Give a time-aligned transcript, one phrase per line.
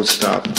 [0.00, 0.49] don't stop.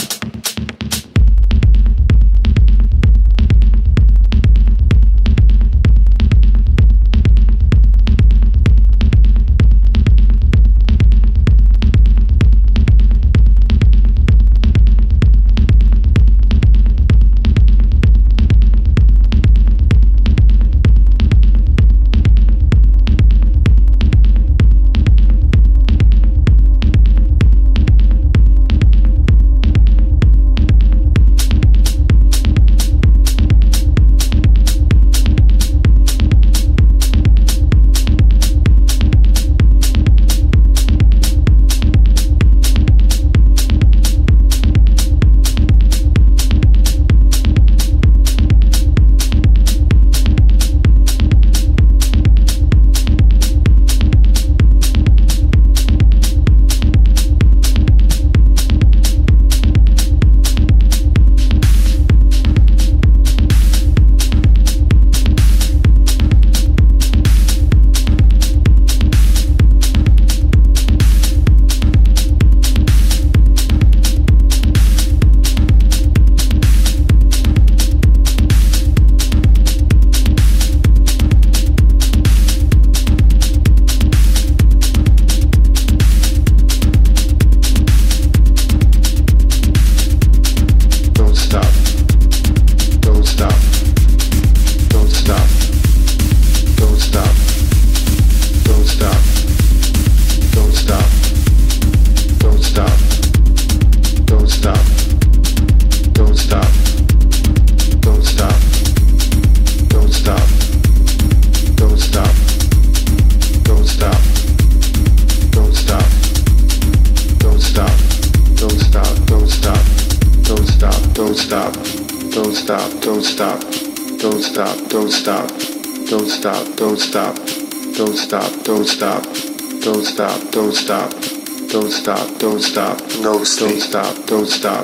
[132.42, 132.98] Stop.
[133.20, 133.70] no Don't stop.
[133.70, 134.16] No Don't stop.
[134.26, 134.76] Don't stop.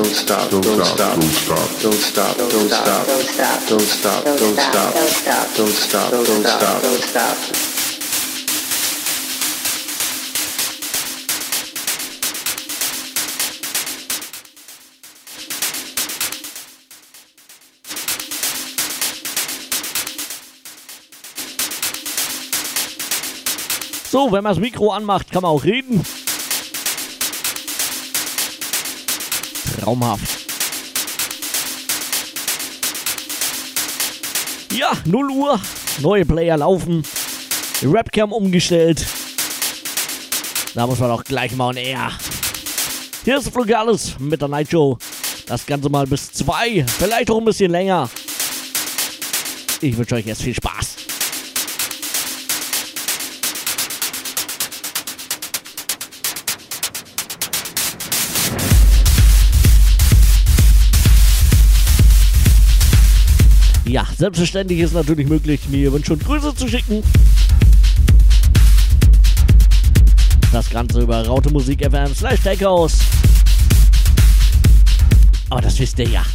[1.27, 2.37] Don't stop.
[2.37, 3.67] Don't stop.
[3.67, 3.67] Don't stop.
[3.67, 4.23] Don't stop.
[4.23, 4.93] Don't stop.
[5.57, 6.11] Don't stop.
[6.11, 6.81] Don't stop.
[6.81, 7.56] Don't stop.
[24.17, 26.03] So, wenn man das Mikro anmacht, kann man auch reden.
[29.79, 30.27] Traumhaft.
[34.71, 35.61] Ja, 0 Uhr,
[35.99, 37.03] neue Player laufen,
[37.81, 39.05] Webcam umgestellt.
[40.73, 42.11] Da muss man auch gleich mal on air.
[43.23, 44.97] Hier ist Flugales mit der Night Show.
[45.45, 48.09] Das Ganze mal bis 2, vielleicht auch ein bisschen länger.
[49.79, 50.76] Ich wünsche euch jetzt viel Spaß.
[64.17, 67.03] Selbstverständlich ist natürlich möglich, mir Wünsche und Grüße zu schicken.
[70.51, 72.99] Das Ganze über Raute Musik FM slash Takehouse.
[75.49, 76.25] Aber das wisst ihr ja.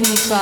[0.00, 0.37] made.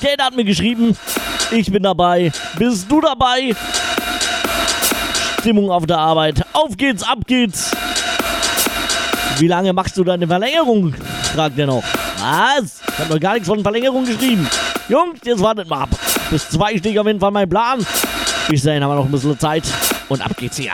[0.00, 0.96] Skate hat mir geschrieben.
[1.50, 2.32] Ich bin dabei.
[2.56, 3.54] Bist du dabei?
[5.40, 6.42] Stimmung auf der Arbeit.
[6.54, 7.70] Auf geht's, ab geht's.
[9.36, 10.94] Wie lange machst du deine Verlängerung?
[11.34, 11.82] fragt er noch.
[12.18, 12.80] Was?
[12.88, 14.48] Ich hab noch gar nichts von Verlängerung geschrieben.
[14.88, 15.90] Jungs, jetzt wartet mal ab.
[16.30, 17.84] Bis zwei stehe ich auf jeden Fall mein Plan.
[18.48, 19.64] Bis dahin haben wir noch ein bisschen Zeit.
[20.08, 20.72] Und ab geht's hier.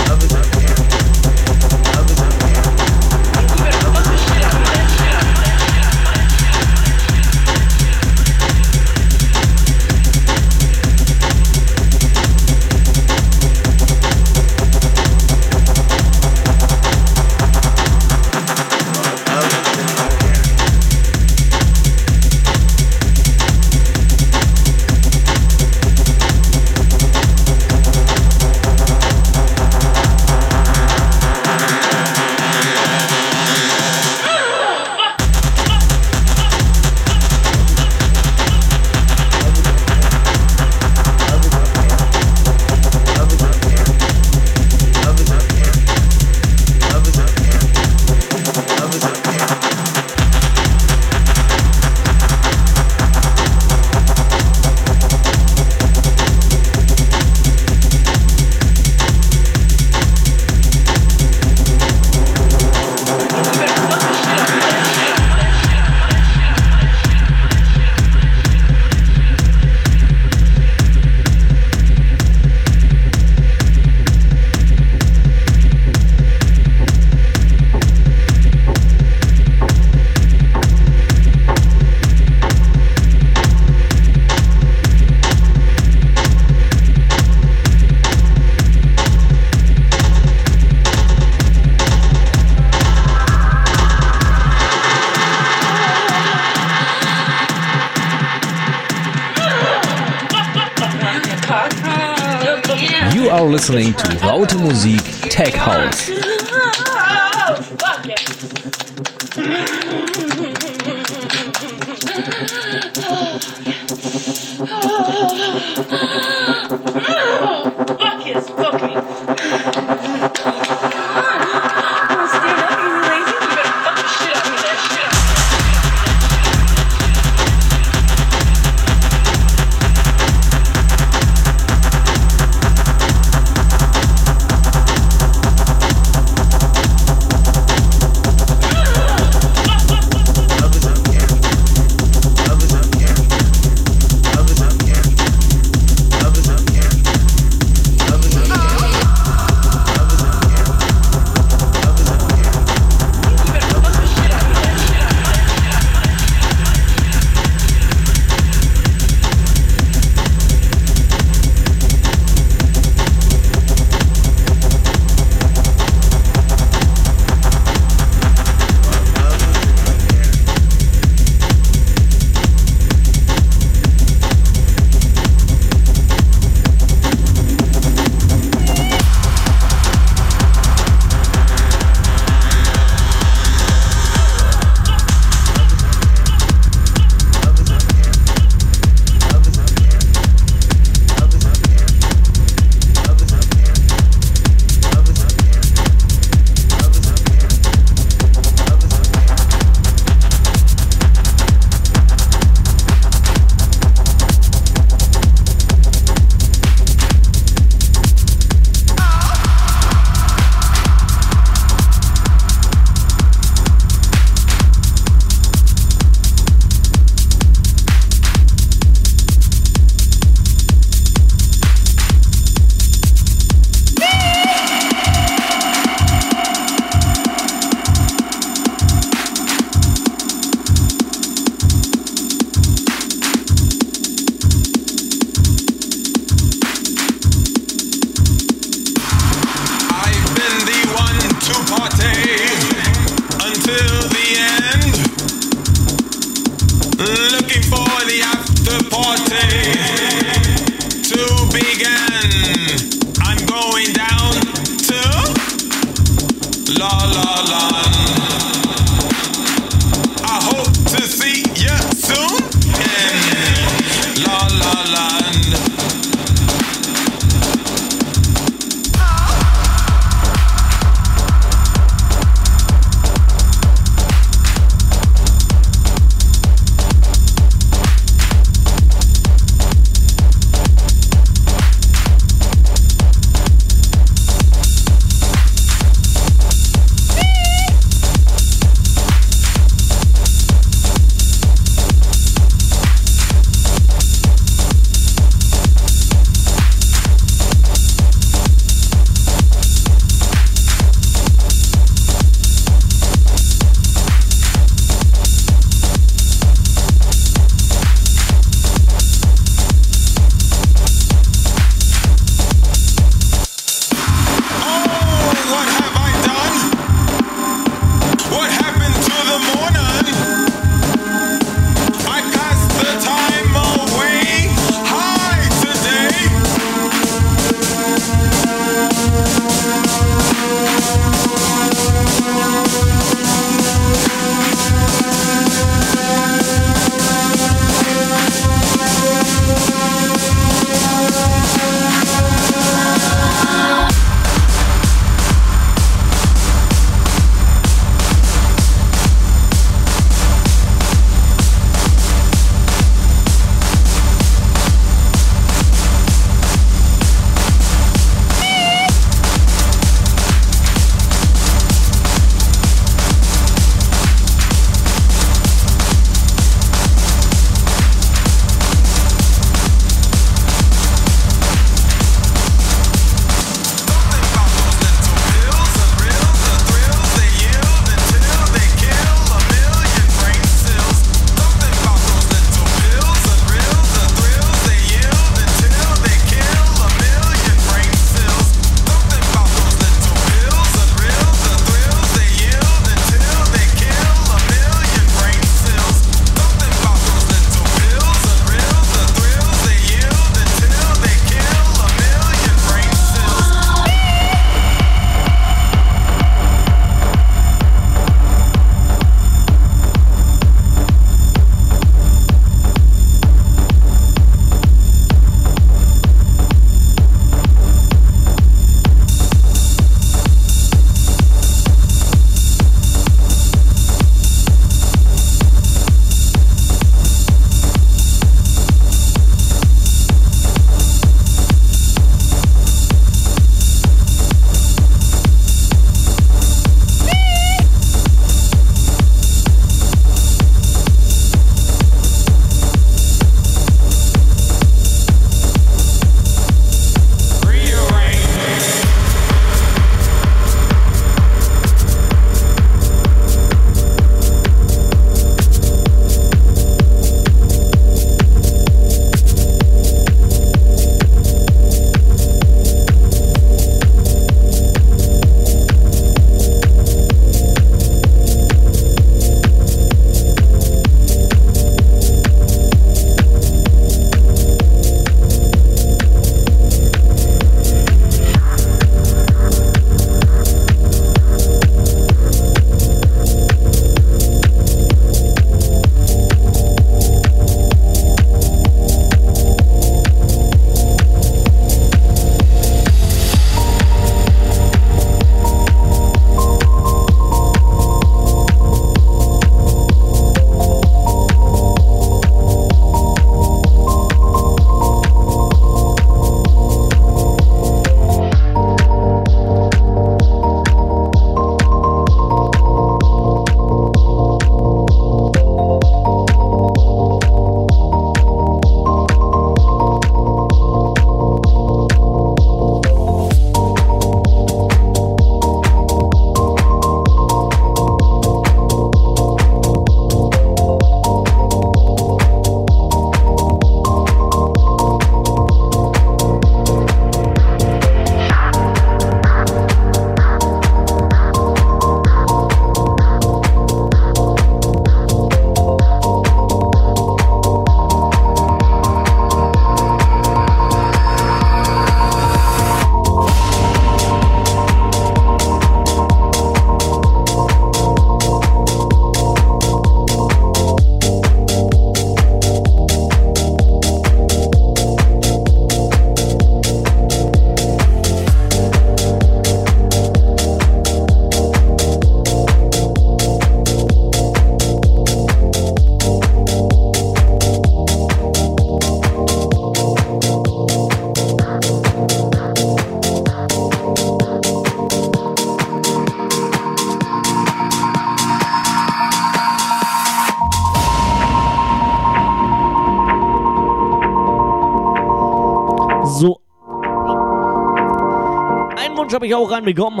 [599.22, 600.00] Habe ich auch reinbekommen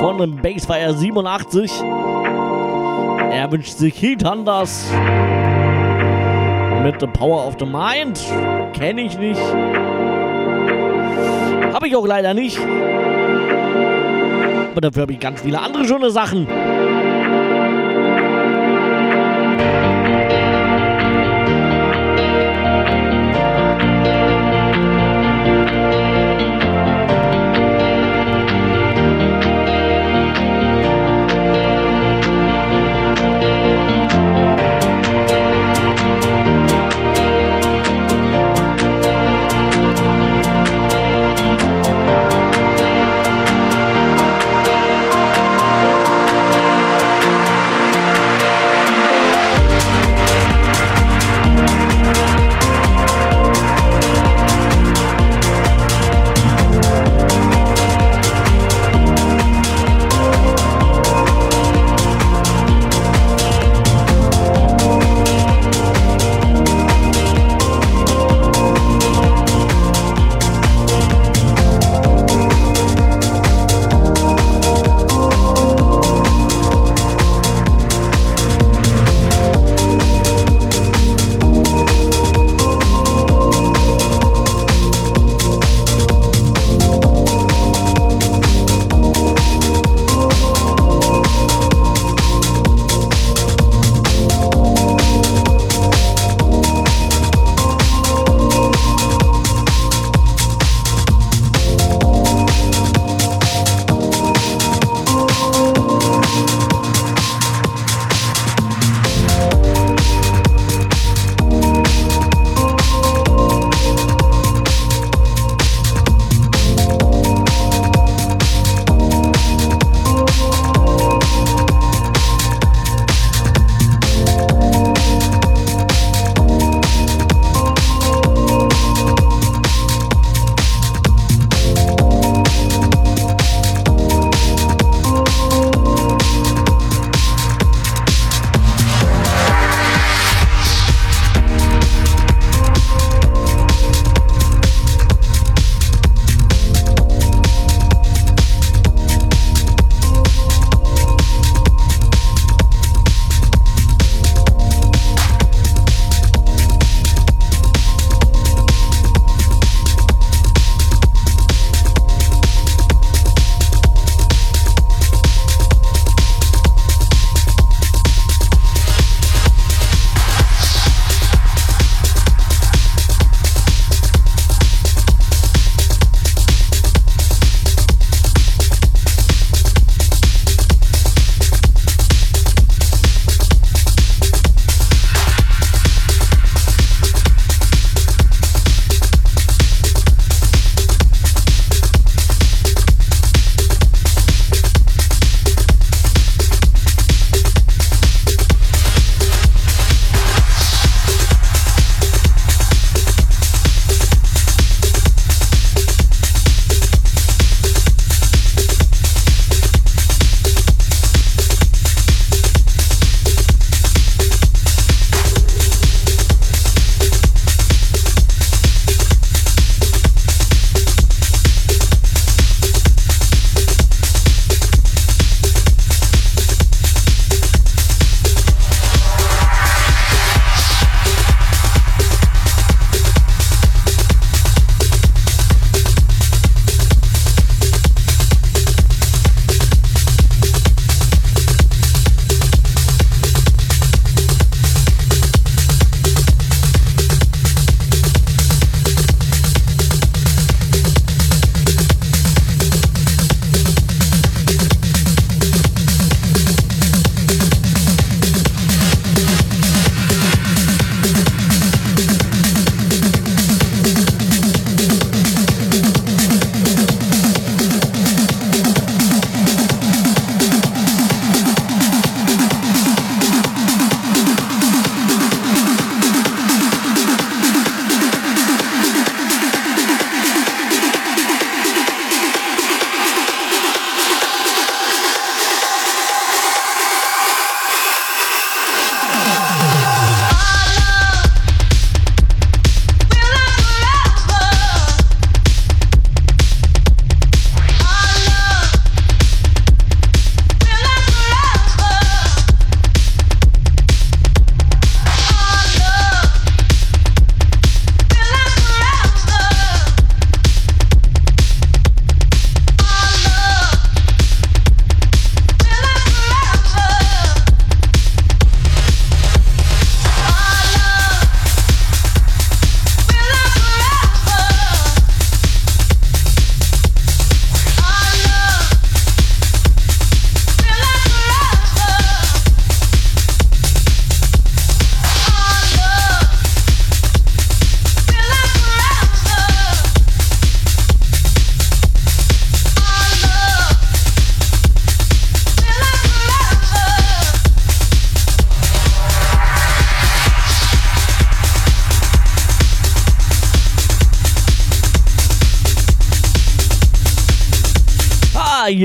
[0.00, 1.70] von dem Basefire 87.
[3.30, 4.90] Er wünscht sich Heat Hunters
[6.82, 8.18] mit The Power of the Mind.
[8.72, 9.38] Kenne ich nicht.
[11.74, 12.58] Habe ich auch leider nicht.
[14.70, 16.46] Aber dafür habe ich ganz viele andere schöne Sachen.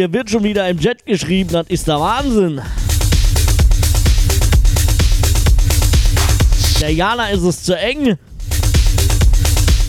[0.04, 2.62] Hier wird schon wieder im Chat geschrieben, das ist der Wahnsinn.
[6.82, 8.18] Der Jana ist es zu eng.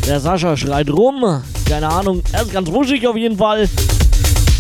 [0.07, 1.43] Der Sascha schreit rum.
[1.69, 3.69] Keine Ahnung, er ist ganz wuschig auf jeden Fall.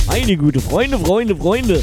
[0.08, 1.80] Meine gute Freunde, Freunde, Freunde.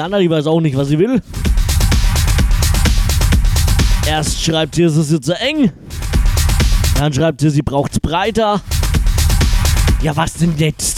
[0.00, 1.20] Diana, die weiß auch nicht, was sie will.
[4.06, 5.70] Erst schreibt sie, es ist jetzt zu eng.
[6.94, 8.62] Dann schreibt sie, sie braucht es breiter.
[10.00, 10.89] Ja, was denn jetzt?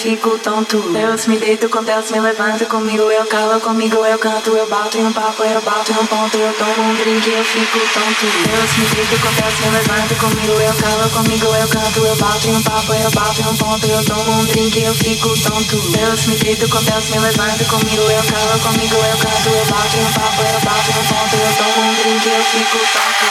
[0.00, 0.80] fico tonto.
[0.92, 3.02] Deus me deito com Deus, me levanta comigo.
[3.12, 6.36] Eu calo comigo, eu canto, eu bato em um papo, eu bato em um ponto.
[6.38, 8.24] Eu tomo um drink, eu fico tonto.
[8.48, 10.52] Deus me deito com Deus, me levanta comigo.
[10.52, 13.86] Eu calo comigo, eu canto, eu bato em um papo, eu bato em um ponto.
[13.86, 15.76] Eu tomo um drink, eu fico tonto.
[15.90, 18.02] Deus me deito com Deus, me levanta comigo.
[18.02, 21.36] Eu calo comigo, eu canto, eu bato em um papo, eu bato em um ponto.
[21.36, 23.29] Eu tomo um drink, eu fico tonto.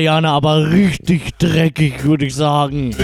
[0.00, 2.96] Indianer, aber richtig dreckig, würde ich sagen.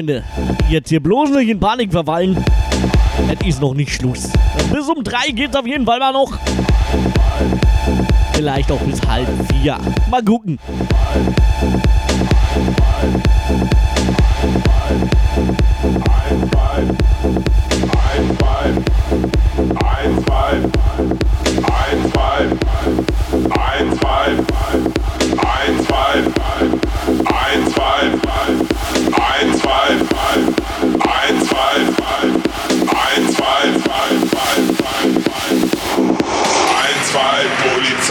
[0.00, 0.24] Freunde.
[0.70, 2.42] Jetzt hier bloß nicht in Panik verfallen.
[3.28, 4.30] Es ist noch nicht Schluss.
[4.72, 6.38] Bis um drei geht's auf jeden Fall mal noch.
[8.32, 9.76] Vielleicht auch bis halb vier.
[10.10, 10.58] Mal gucken.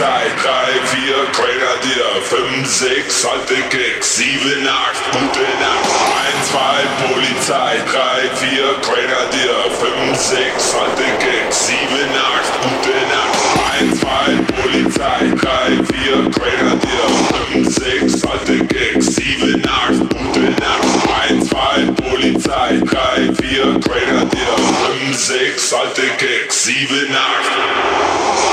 [0.00, 5.84] 2, 3, 4, Trainer dir, 5, 6, halte Keks, 7, 8, gute Nacht,
[6.24, 11.76] 1, 2, Polizei, 3, 4, Trainer dir, 5, 6, halte Keks, 7,
[12.16, 13.36] 8, gute Nacht,
[13.78, 14.08] 1, 2,
[14.62, 17.04] Polizei, 3, 4, Trainer dir,
[17.52, 20.88] 5, 6, halte Keks, 7, 8, gute Nacht,
[21.28, 24.56] 1, 2, Polizei, 3, 4, Trainer dir,
[25.04, 28.49] 5, 6, halte Keks, 7, 8.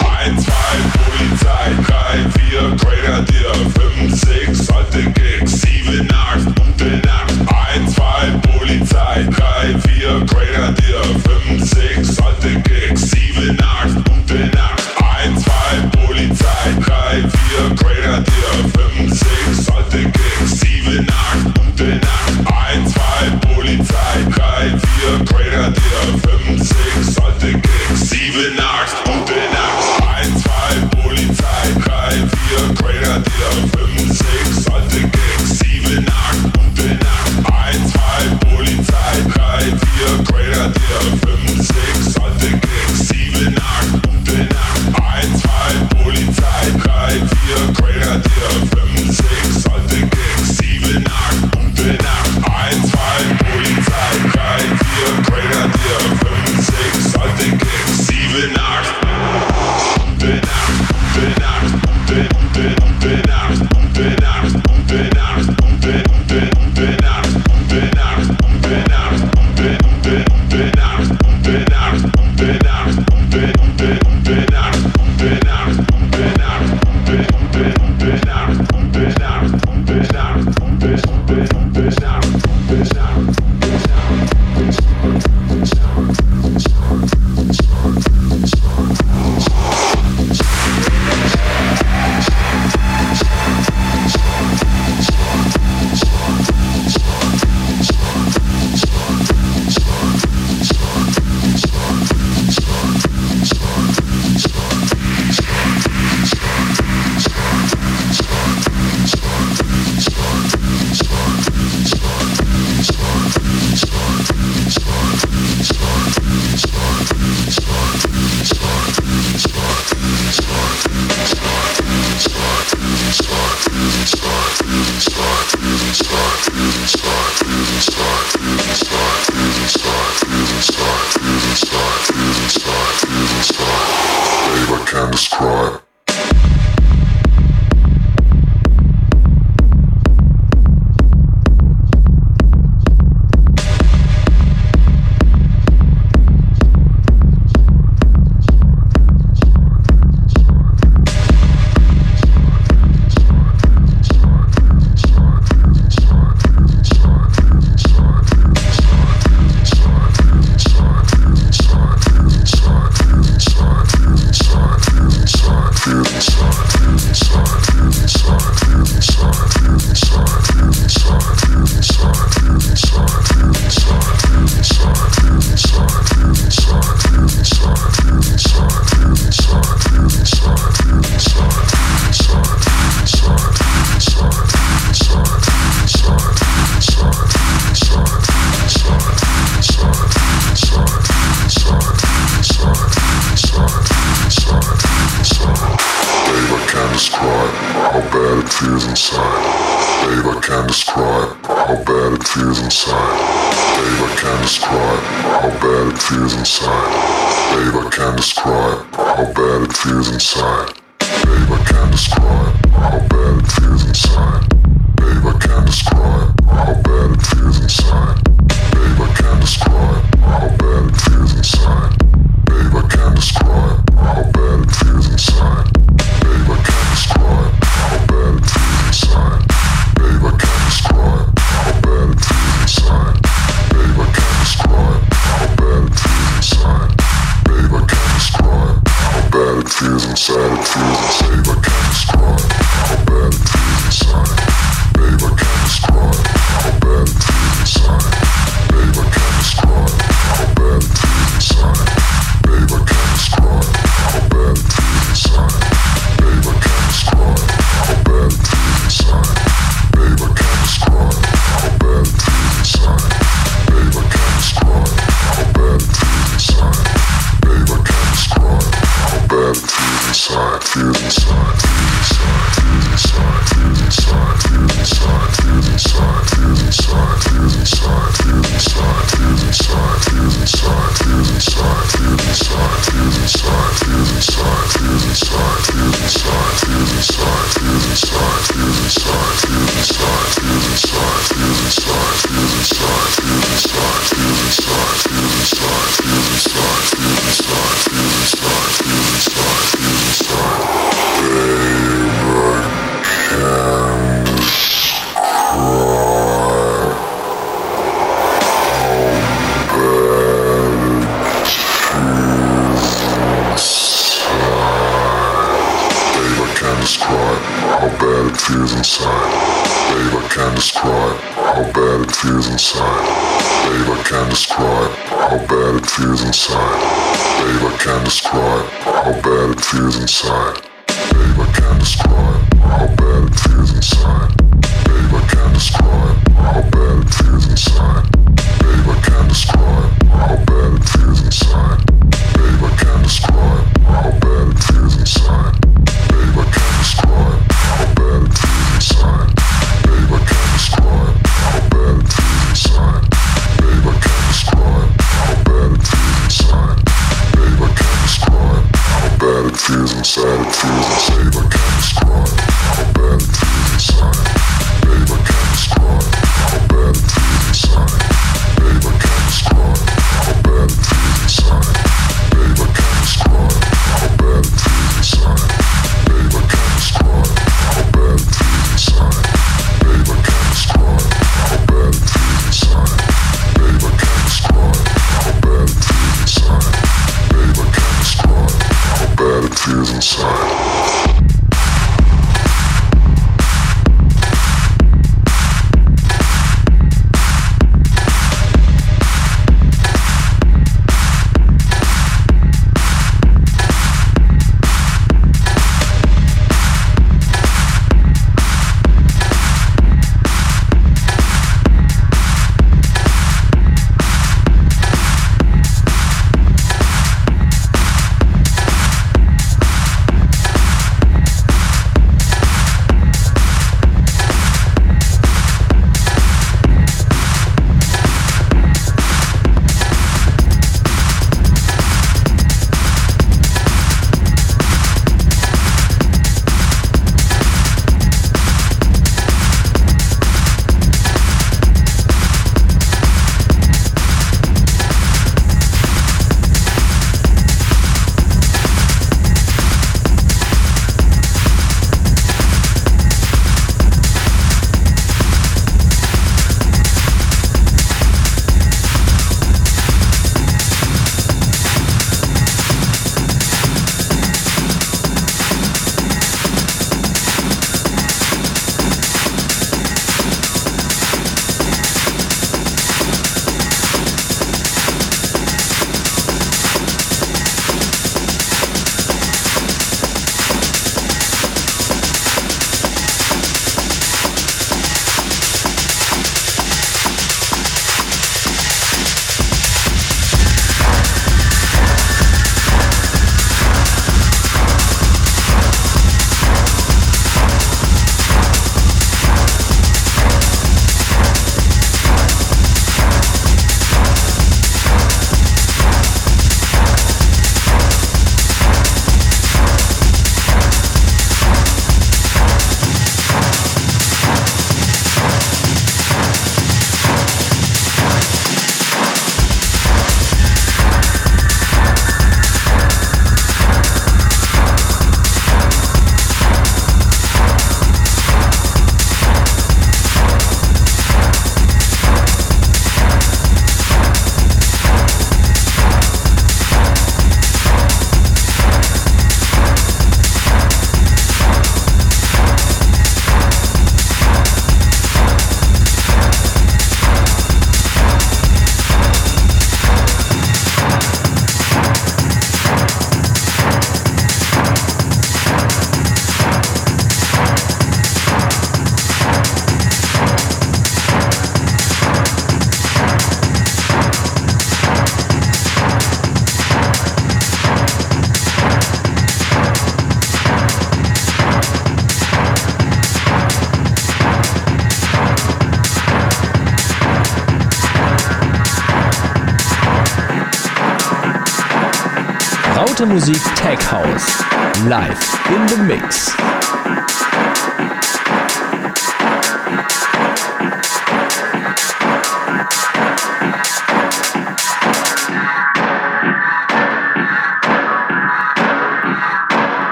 [584.88, 586.27] Live in the Mix.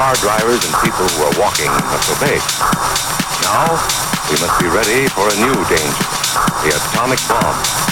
[0.00, 2.40] Car drivers and people who are walking must obey.
[3.44, 3.68] Now,
[4.30, 6.06] we must be ready for a new danger,
[6.64, 7.89] the atomic bomb.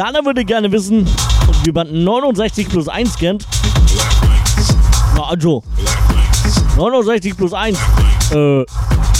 [0.00, 1.06] Diana würde gerne wissen,
[1.66, 3.46] die Band 69 plus 1 kennt.
[5.14, 5.62] Na also,
[6.78, 7.78] 69 plus 1,
[8.30, 8.64] äh,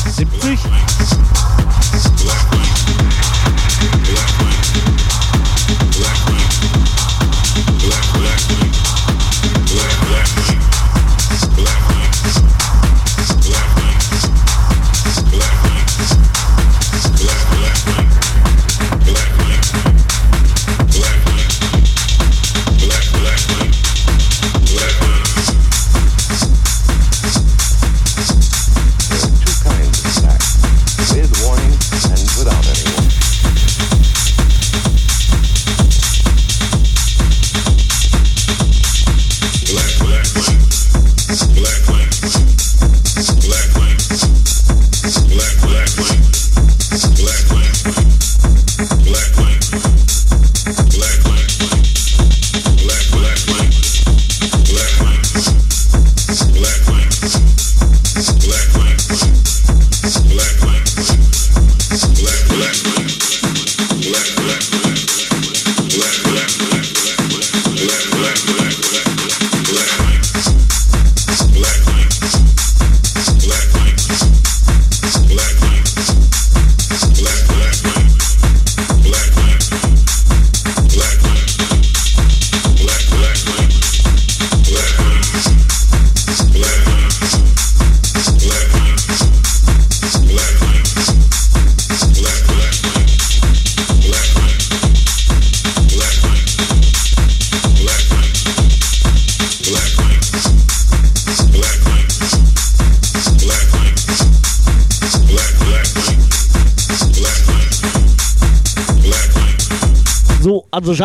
[0.06, 0.58] 70?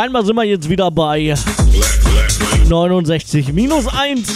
[0.06, 1.34] Scheinbar sind wir jetzt wieder bei
[2.70, 4.28] 69 minus 1.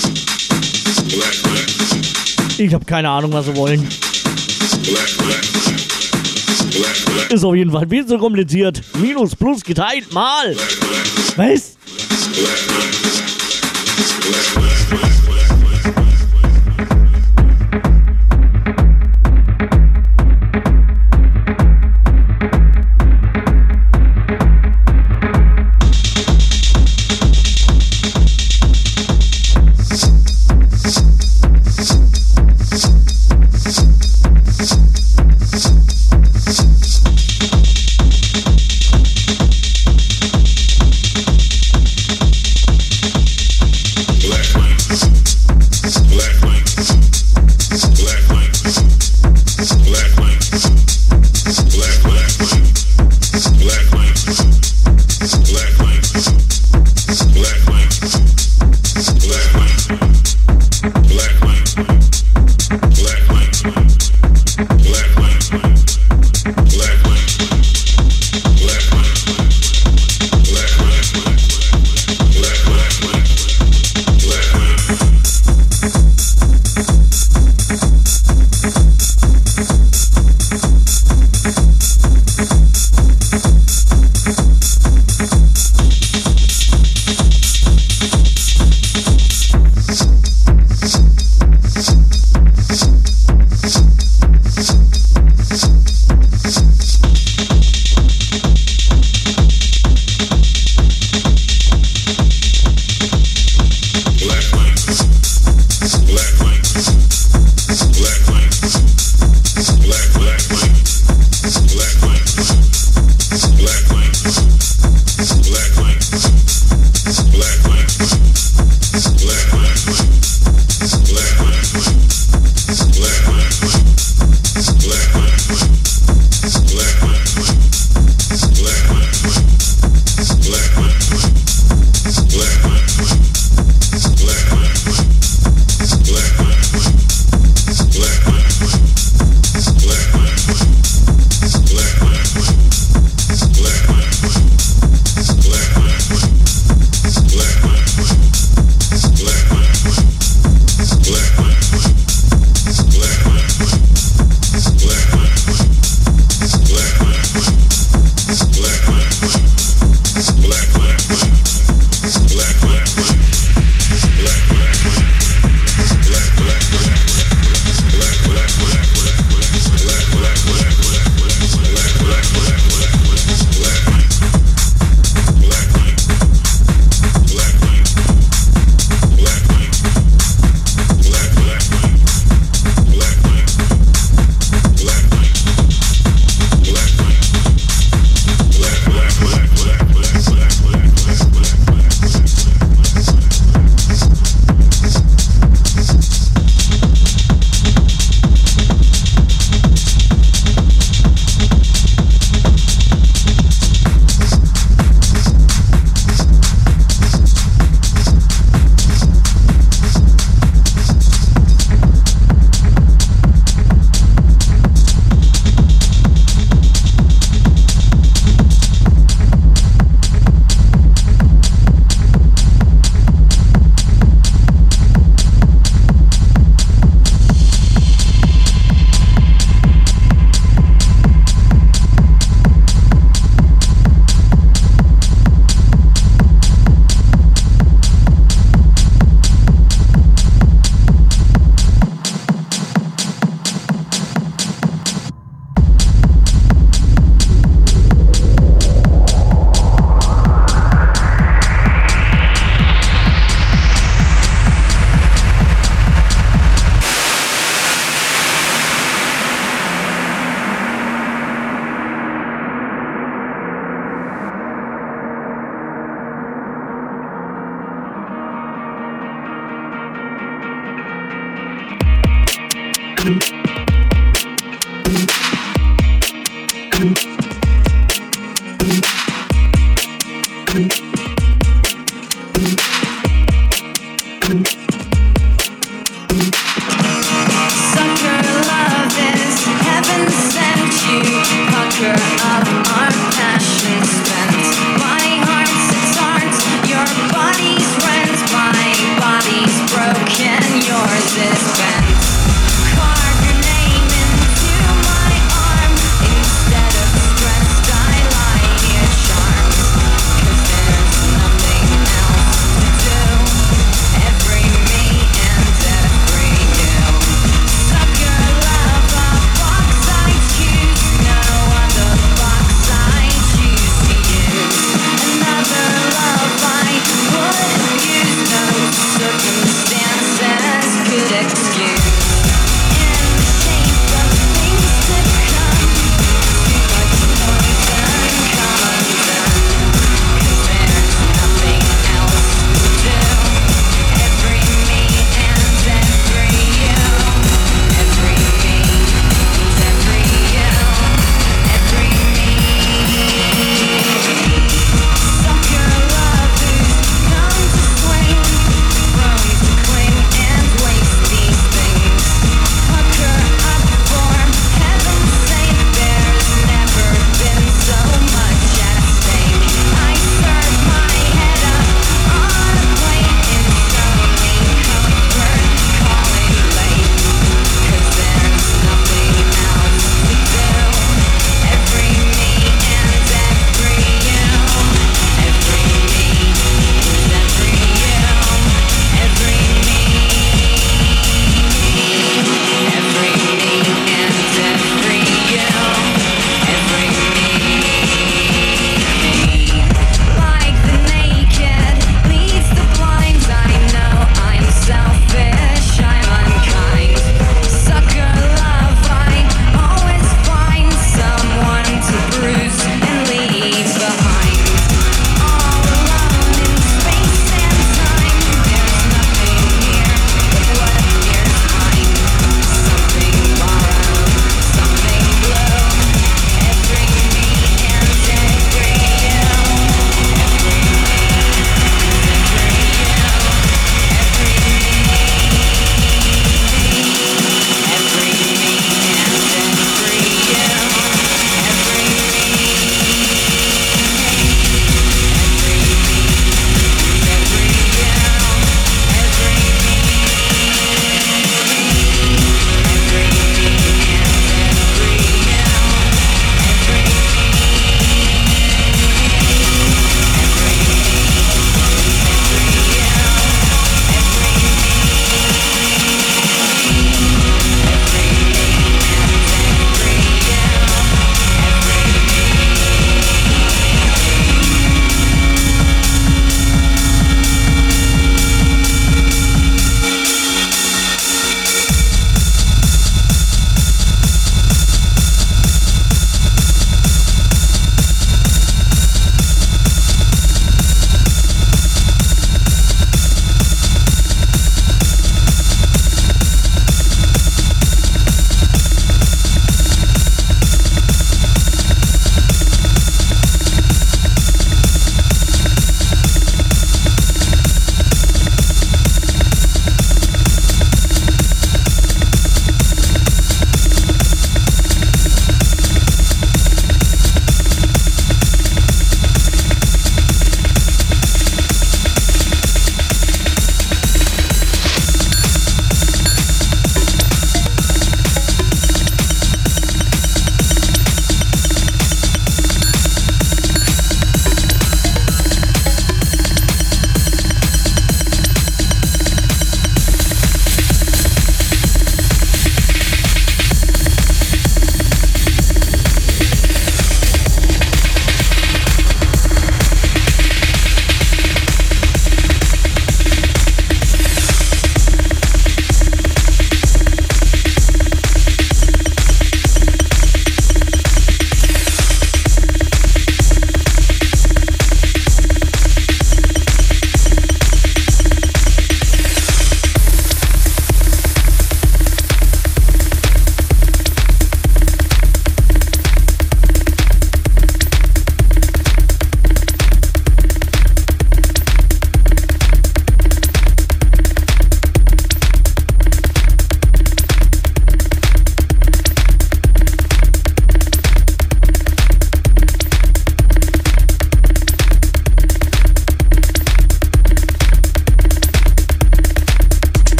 [2.57, 3.87] Ich habe keine Ahnung, was sie wollen.
[7.29, 8.81] Ist auf jeden Fall viel zu kompliziert.
[8.99, 10.55] Minus, plus, geteilt, mal.
[11.35, 11.77] Was?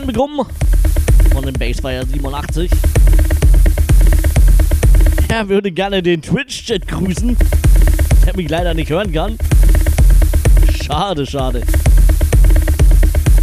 [0.00, 0.46] Gruß reinbekommen
[1.32, 2.70] von dem Basefire 87.
[5.28, 7.36] Er würde gerne den Twitch-Chat grüßen,
[8.26, 9.36] der mich leider nicht hören kann.
[10.82, 11.62] Schade, schade.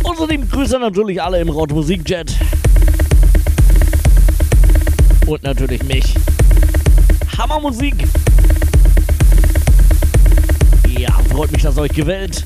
[0.04, 2.36] Außerdem grüße natürlich alle im Rot Musik-Chat.
[5.28, 6.16] Und natürlich mich.
[7.38, 7.96] Hammermusik.
[10.98, 12.44] Ja, freut mich, dass euch gewählt.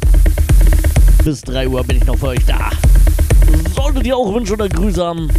[1.24, 2.72] Bis 3 Uhr bin ich noch für euch da.
[3.92, 5.30] Solltet ihr auch Wünsche oder Grüße haben,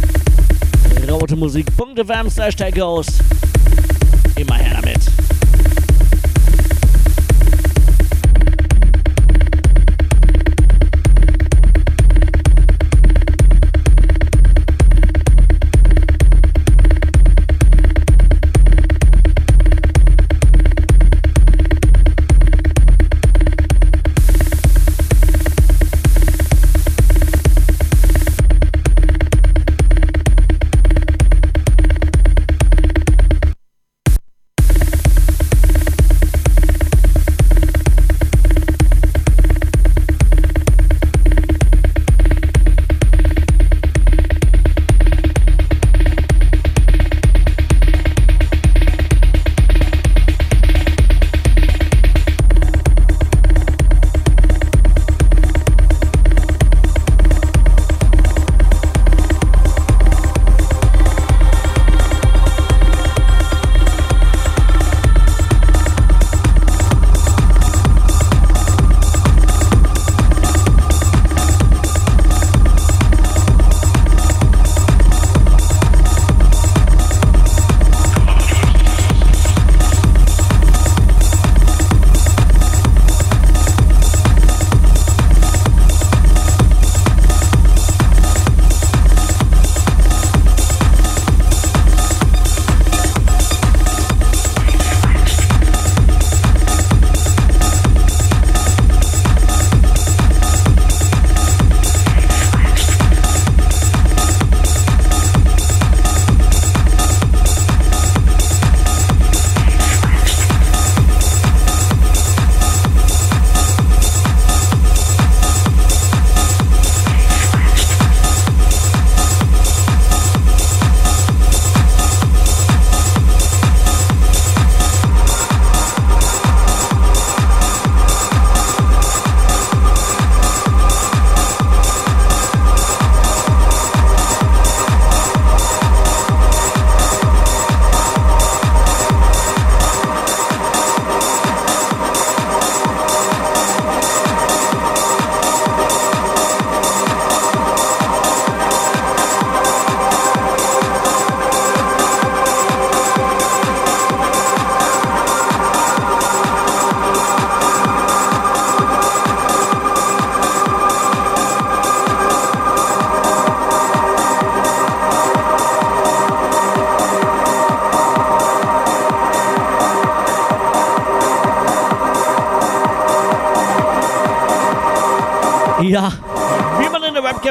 [1.09, 3.07] rautemusik.fm slash takehouse.
[4.35, 4.82] Immer her damit.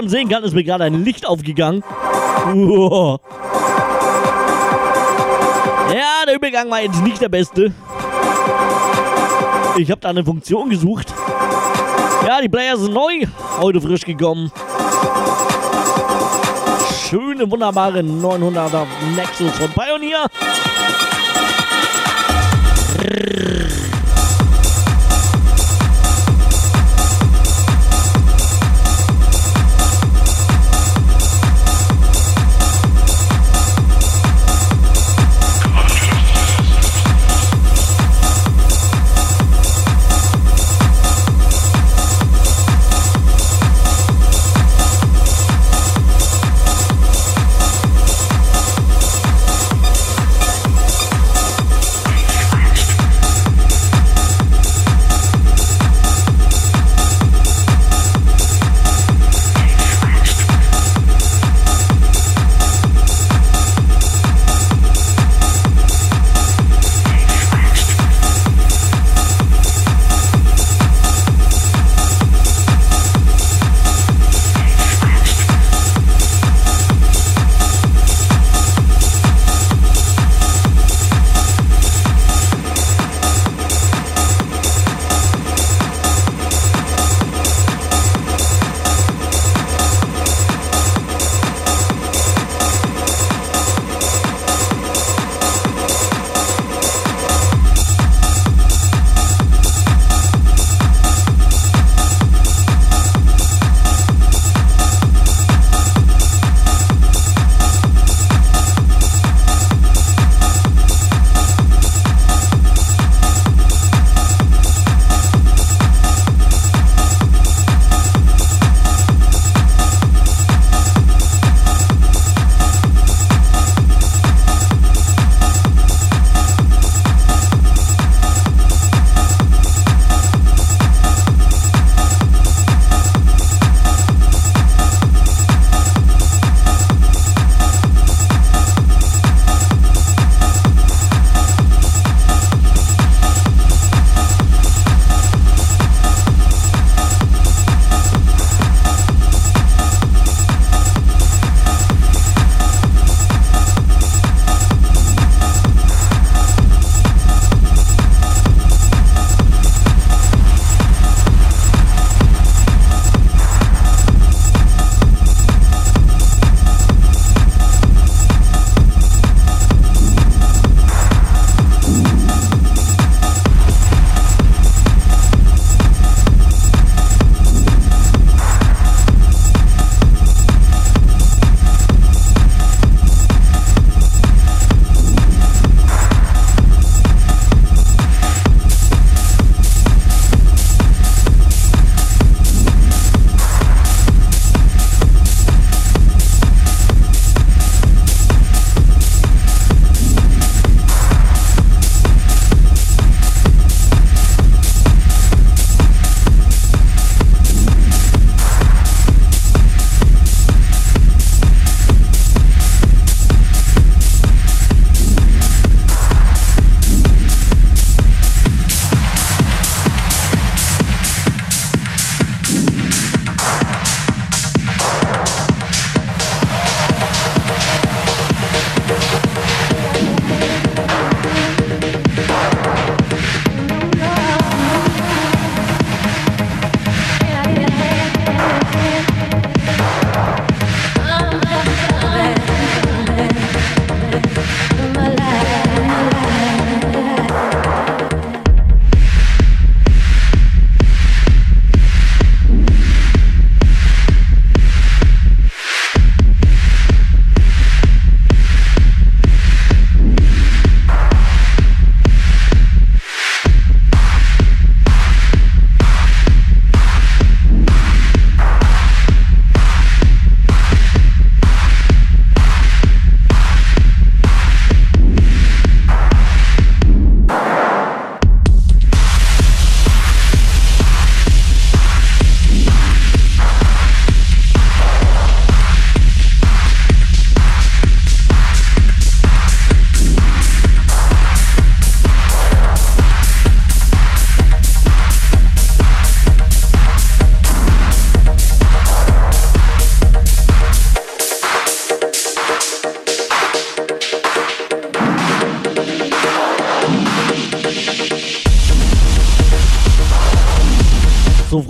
[0.03, 1.83] Webcam sehen kann, ist mir gerade ein Licht aufgegangen.
[2.55, 3.19] Uoh.
[5.95, 7.73] Ja, der Übergang war jetzt nicht der beste.
[9.77, 11.13] Ich habe da eine Funktion gesucht.
[12.27, 13.27] Ja, die Player sind neu.
[13.61, 14.51] Heute frisch gekommen.
[17.09, 20.27] Schöne, wunderbare 900er Nexus von Pioneer.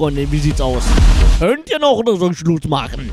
[0.03, 0.83] Freunde, wie sieht's aus?
[1.39, 3.09] Könnt ihr noch ich Schluss machen?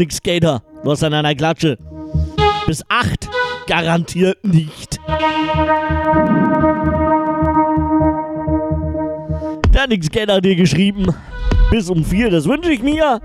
[0.00, 0.62] Nix Skater.
[0.84, 1.76] Hast an einer Klatsche.
[2.66, 3.28] Bis acht
[3.66, 4.98] garantiert nicht.
[9.74, 11.14] Der Nix Skater hat dir geschrieben.
[11.70, 13.20] Bis um vier, das wünsche ich mir.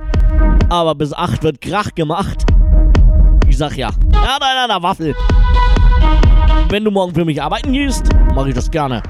[0.69, 2.45] Aber bis acht wird Krach gemacht.
[3.47, 3.89] Ich sag ja.
[4.11, 5.15] Ja, nein, nein, nein, Waffel.
[6.69, 8.03] Wenn du morgen für mich arbeiten gehst,
[8.33, 9.01] mache ich das gerne.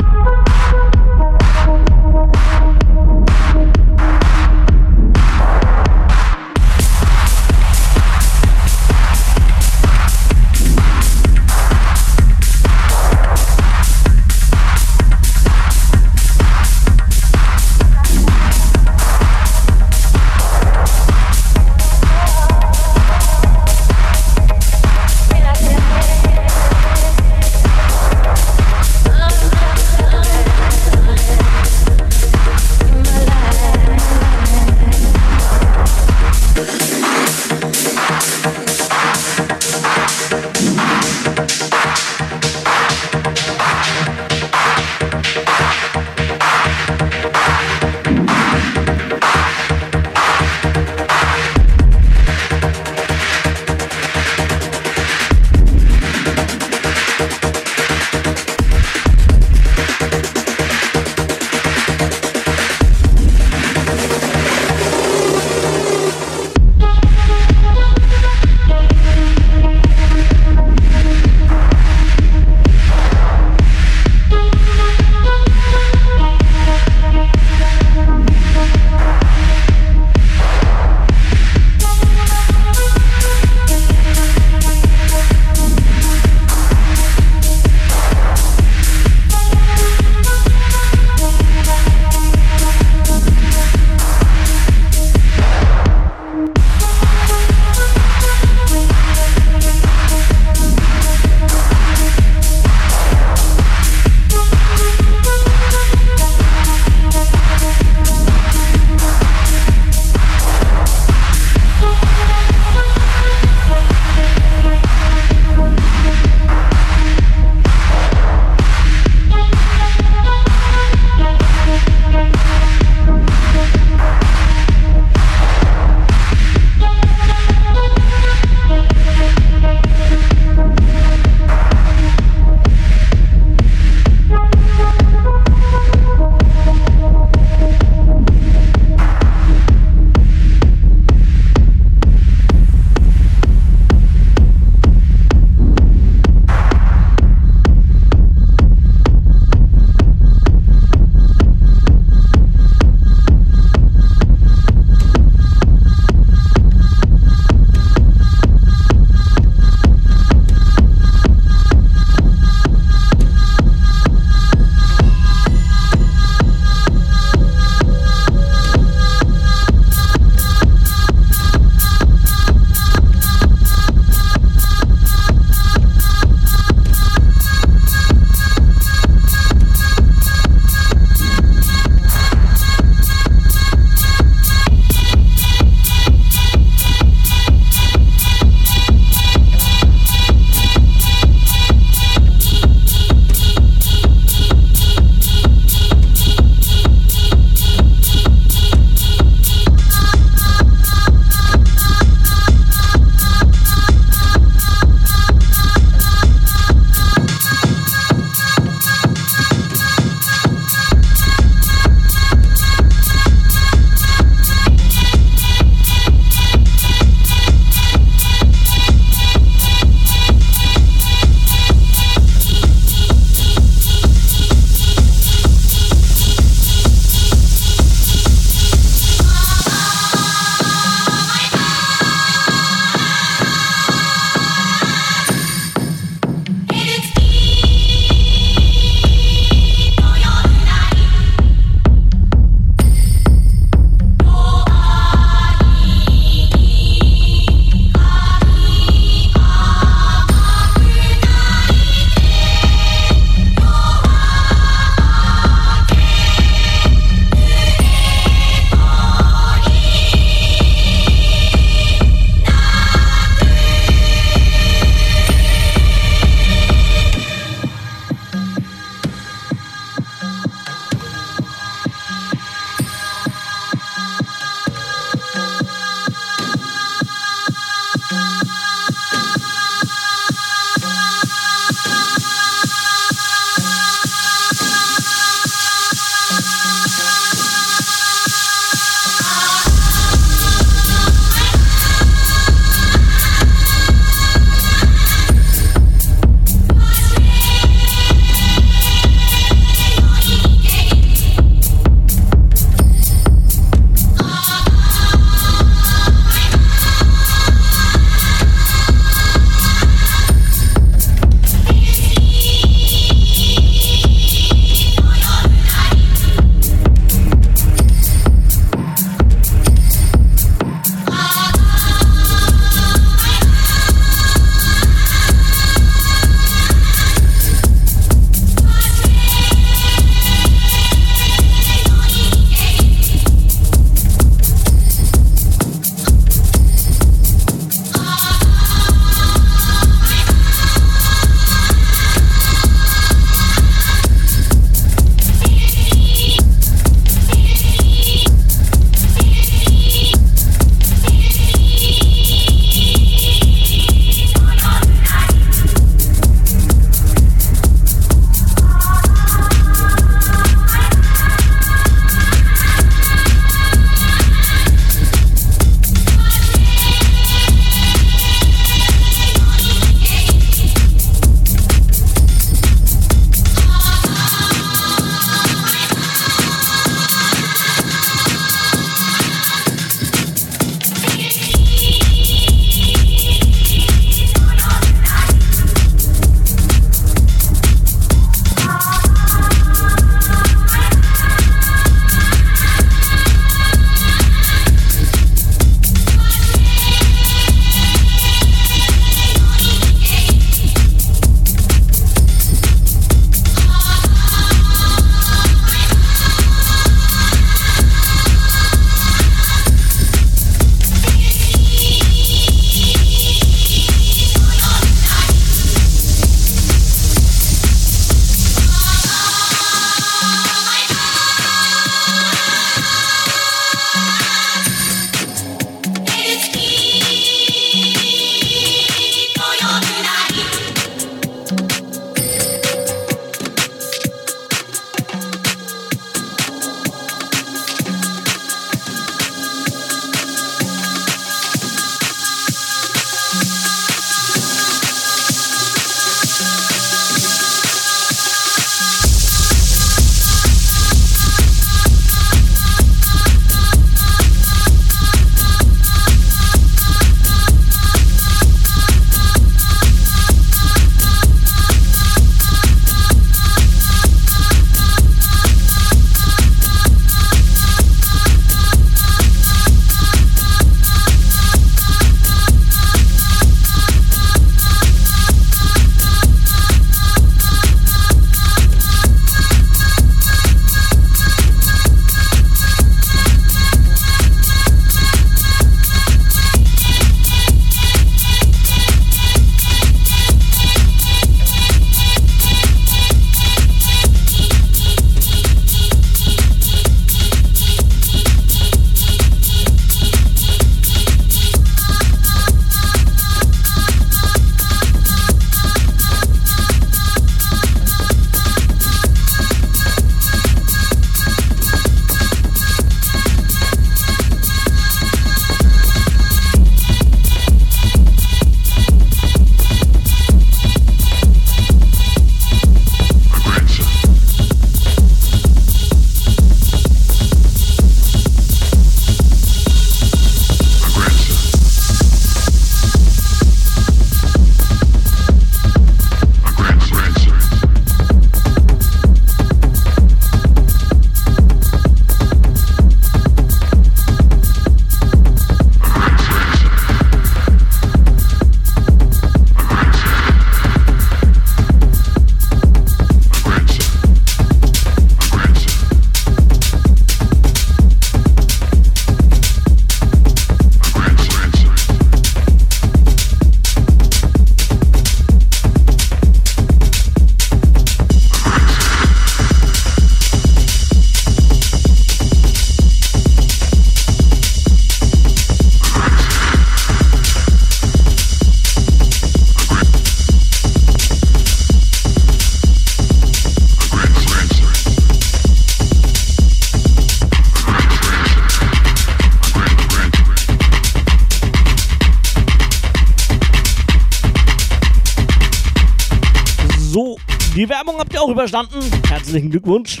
[598.42, 598.80] Überstanden.
[599.08, 600.00] Herzlichen Glückwunsch.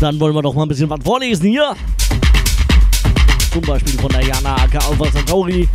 [0.00, 1.74] Dann wollen wir doch mal ein bisschen was vorlesen hier.
[3.52, 5.68] Zum Beispiel von der Jana Aka Alpha Centauri.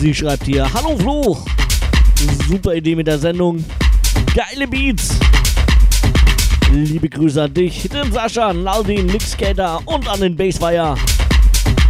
[0.00, 1.44] Sie schreibt hier: Hallo Flo.
[2.48, 3.64] Super Idee mit der Sendung.
[4.32, 5.18] Geile Beats.
[6.70, 10.94] Liebe Grüße an dich, den Sascha, Naldin, Nick Skater und an den Bassfire.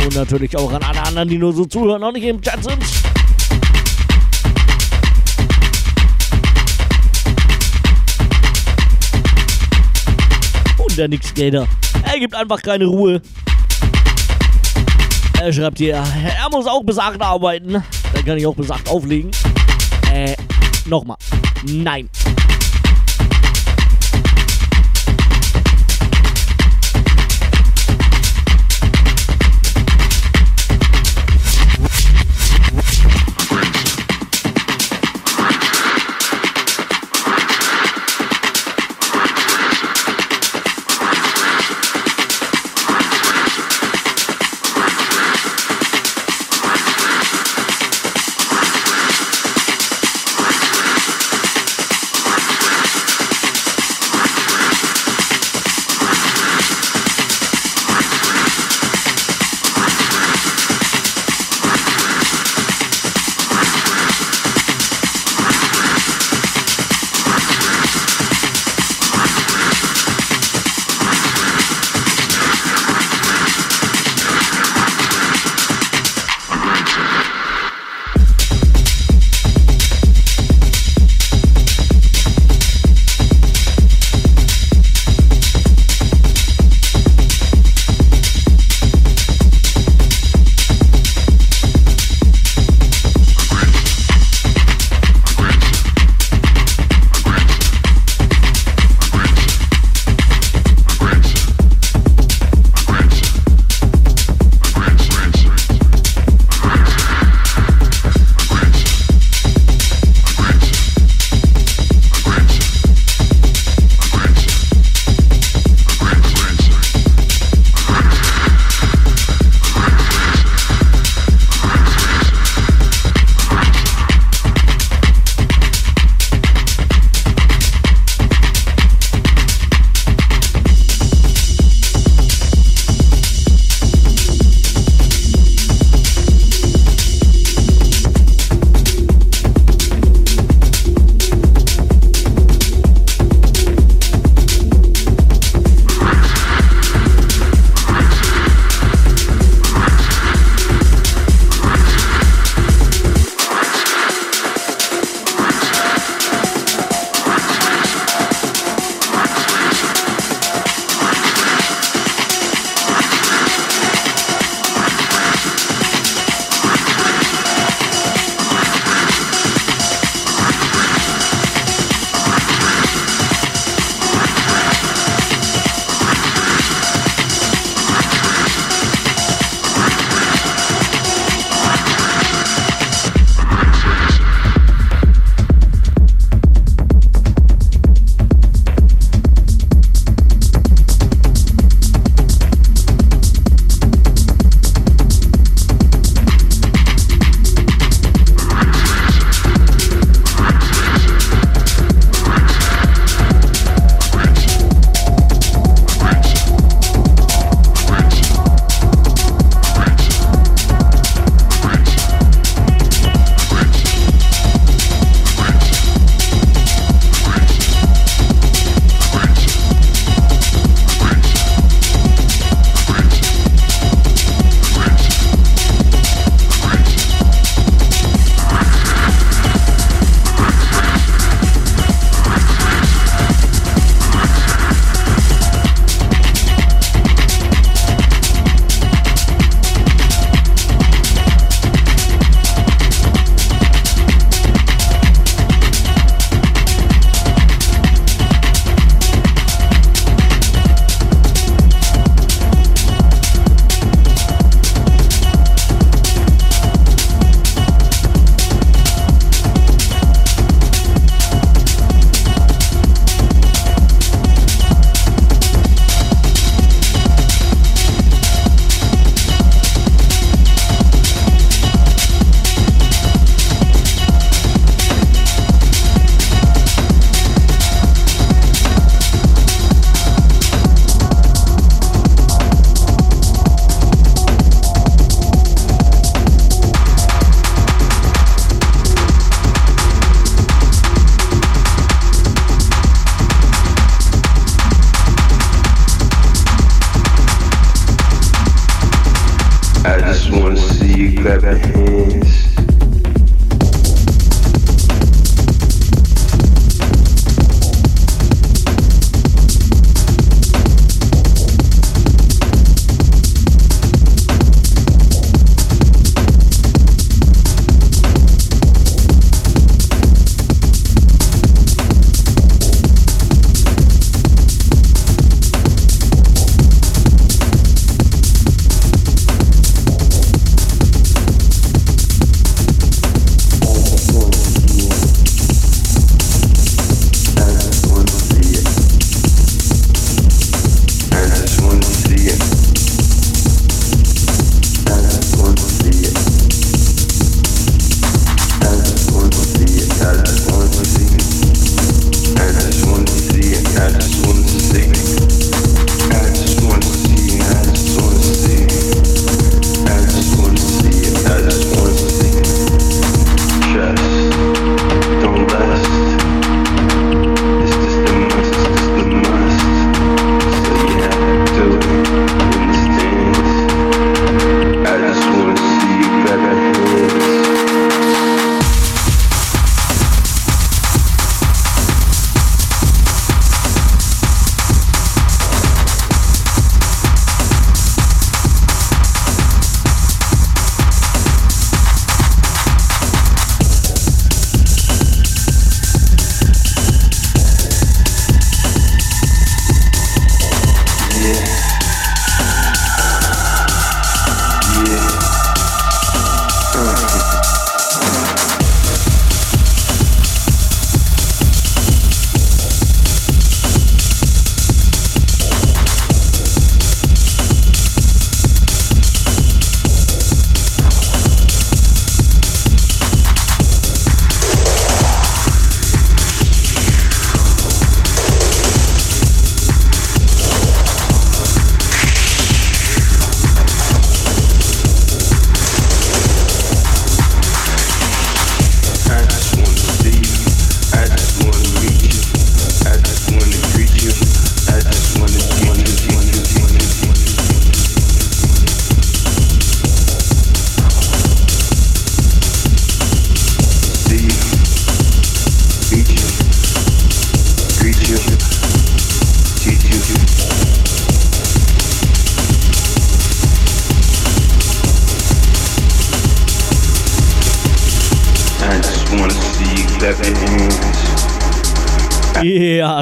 [0.02, 2.97] Und natürlich auch an alle anderen, die nur so zuhören, noch nicht im Chat sind.
[10.98, 11.66] Der Nick Skater.
[12.02, 13.22] Er gibt einfach keine Ruhe.
[15.40, 17.72] Er schreibt hier, er muss auch besagt arbeiten.
[17.72, 19.30] Dann kann ich auch besagt auflegen.
[20.12, 20.34] Äh,
[20.86, 21.16] nochmal.
[21.64, 22.08] Nein.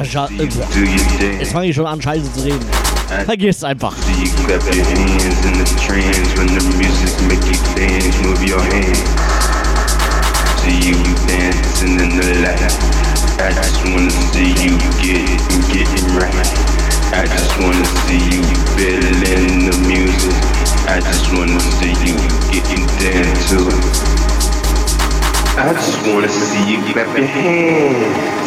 [0.03, 0.29] Scha
[1.39, 2.65] Jetzt fange ich schon an, Scheiße zu reden.
[3.25, 3.93] Vergiss einfach.
[13.39, 16.77] I just wanna see you get getting right.
[17.13, 18.43] I just wanna see you
[18.75, 20.33] feeling the music.
[20.89, 22.17] I just wanna see you
[22.51, 24.17] getting down to it.
[25.57, 28.46] I just wanna see you clap your hands.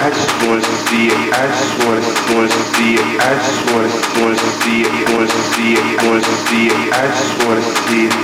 [0.00, 1.34] I just wanna see it.
[1.34, 3.18] I just wanna wanna see it.
[3.18, 3.90] I just wanna
[4.22, 5.10] wanna see it.
[5.10, 6.02] Wanna see it.
[6.06, 6.94] Wanna see it.
[6.94, 8.14] I just wanna see it.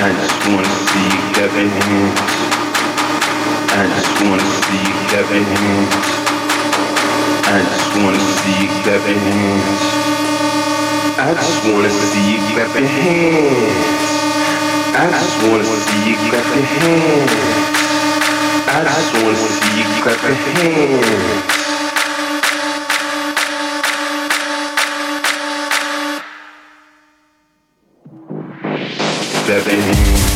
[0.00, 1.12] I just wanna see
[1.84, 2.20] hands.
[3.76, 6.08] I just wanna see clapping hands.
[7.44, 9.84] I just wanna see hands.
[11.20, 13.84] I just wanna see hands.
[14.96, 16.16] I just wanna see
[16.80, 17.83] hands.
[18.76, 21.64] I just wanna see you clap your hands.
[29.46, 30.33] Clap your hands.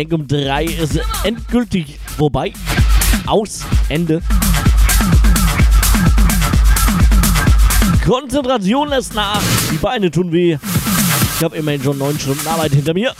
[0.00, 2.52] Denke, um drei ist endgültig vorbei.
[3.26, 3.64] Aus.
[3.90, 4.22] Ende.
[8.06, 9.42] Konzentration lässt nach.
[9.70, 10.56] Die Beine tun weh.
[11.36, 13.14] Ich habe immerhin schon neun Stunden Arbeit hinter mir.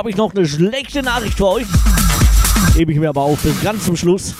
[0.00, 1.66] Habe ich noch eine schlechte Nachricht für euch.
[2.74, 4.34] Hebe ich mir aber auf bis ganz zum Schluss.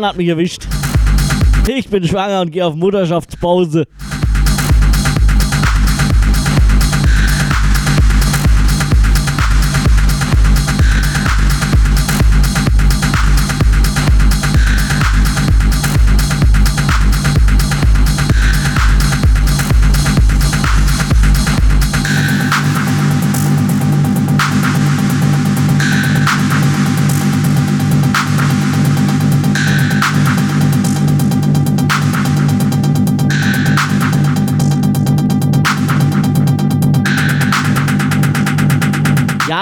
[0.00, 0.66] Jan hat mich erwischt.
[1.68, 3.86] Ich bin schwanger und gehe auf Mutterschaftspause.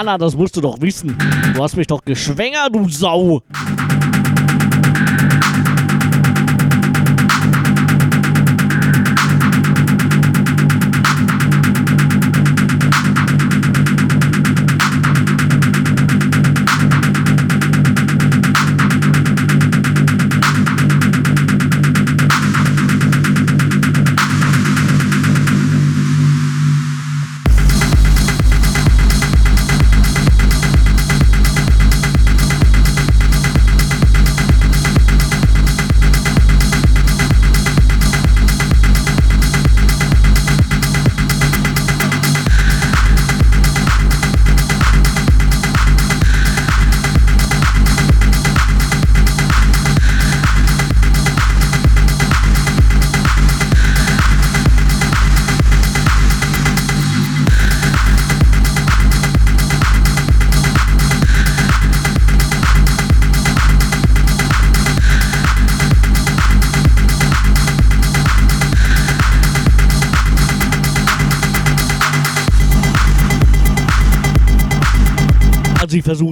[0.09, 1.15] Jana, das musst du doch wissen.
[1.53, 3.43] Du hast mich doch geschwängert, du Sau.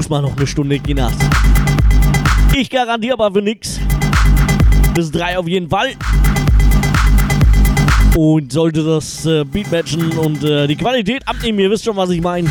[0.10, 1.14] Mal noch eine Stunde, Ginas.
[2.56, 3.80] Ich garantiere aber für nix.
[4.94, 5.90] Bis drei auf jeden Fall.
[8.16, 12.10] Und sollte das äh, Beat matchen und äh, die Qualität abnehmen, ihr wisst schon, was
[12.10, 12.50] ich meine,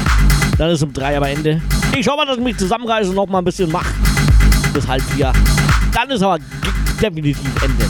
[0.58, 1.60] dann ist um drei aber Ende.
[1.96, 3.92] Ich schau mal, dass ich mich zusammenreiße und noch mal ein bisschen mache.
[4.74, 5.32] Bis halb vier.
[5.92, 6.38] Dann ist aber
[7.00, 7.84] definitiv Ende.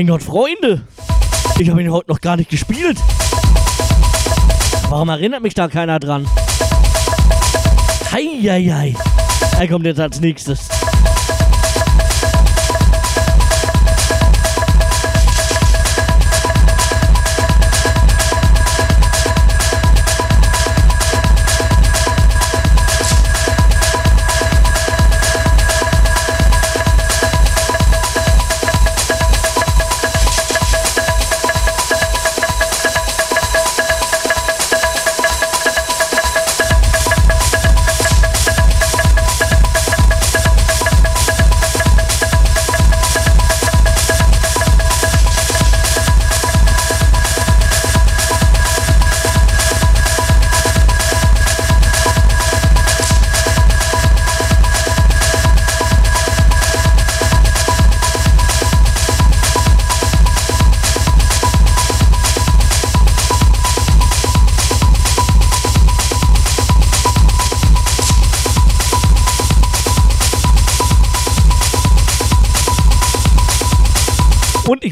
[0.00, 0.80] Mein Gott, Freunde!
[1.58, 2.96] Ich habe ihn heute noch gar nicht gespielt.
[4.88, 6.26] Warum erinnert mich da keiner dran?
[8.10, 8.96] Heieiei.
[9.58, 10.69] Er kommt jetzt als nächstes.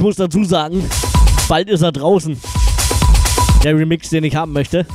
[0.08, 0.88] Muss dazu sagen,
[1.50, 2.40] bald ist er draußen.
[3.62, 4.86] Der Remix, den ich haben möchte.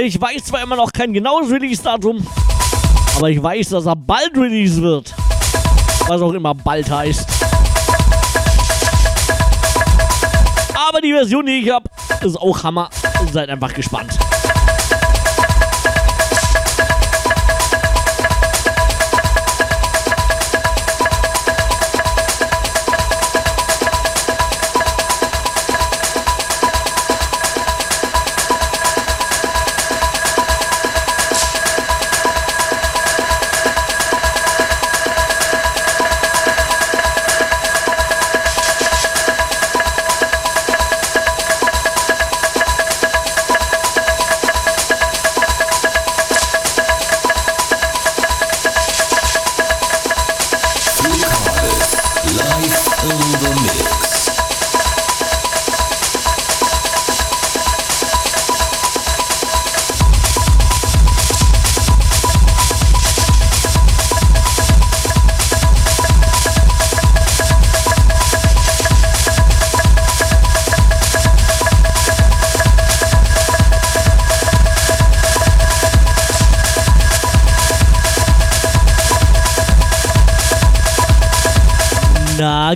[0.00, 2.24] Ich weiß zwar immer noch kein genaues Release-Datum,
[3.16, 5.12] aber ich weiß, dass er bald release wird.
[6.06, 7.28] Was auch immer bald heißt.
[10.88, 11.90] Aber die Version, die ich habe,
[12.24, 12.88] ist auch Hammer.
[13.32, 14.16] Seid einfach gespannt.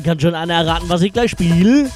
[0.09, 1.91] Kann schon einer erraten, was ich gleich spiele.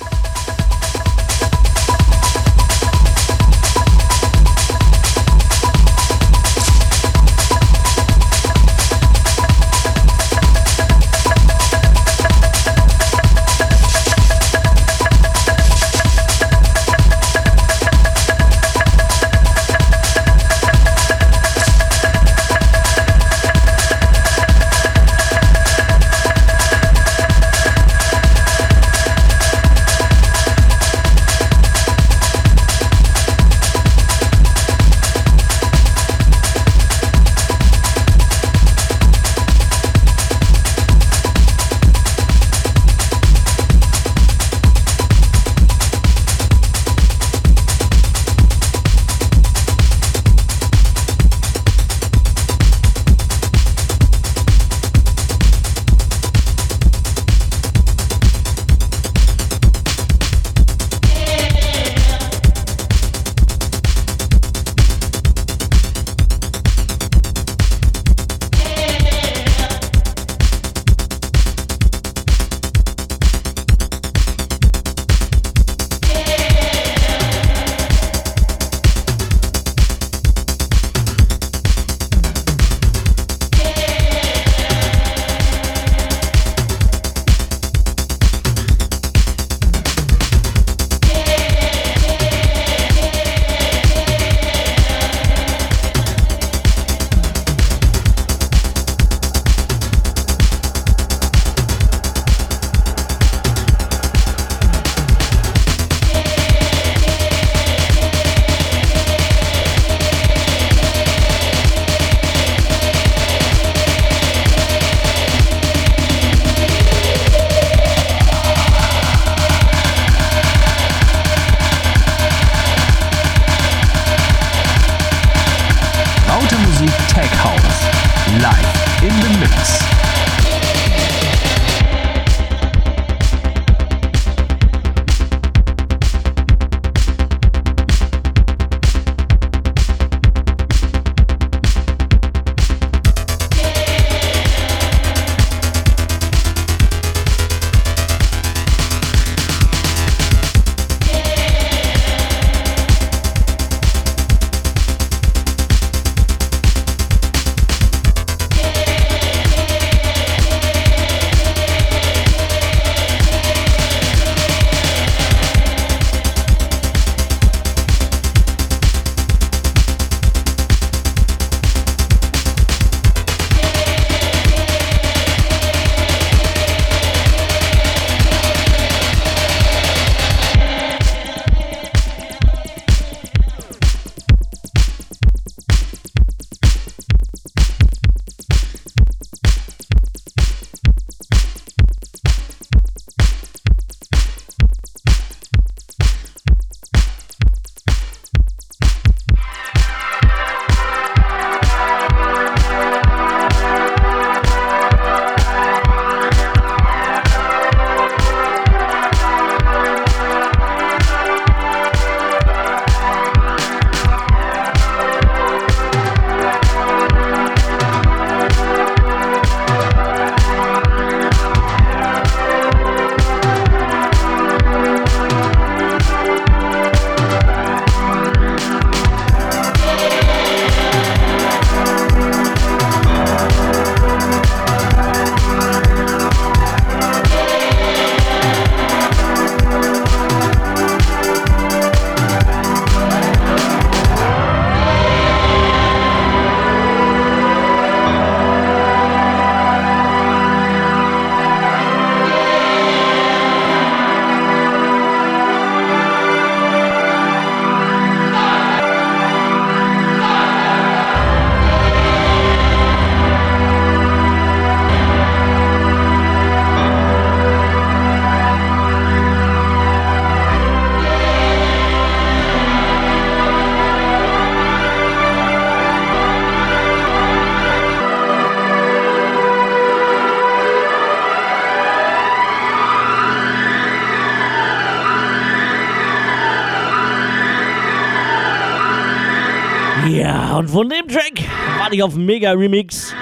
[291.93, 293.15] Warte ich auf einen Mega Remix.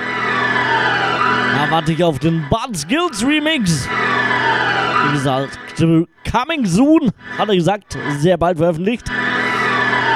[1.56, 3.88] Da warte ich auf den Bud Skills Remix.
[5.06, 5.58] Wie gesagt,
[6.30, 9.10] coming soon, hat er gesagt, sehr bald veröffentlicht.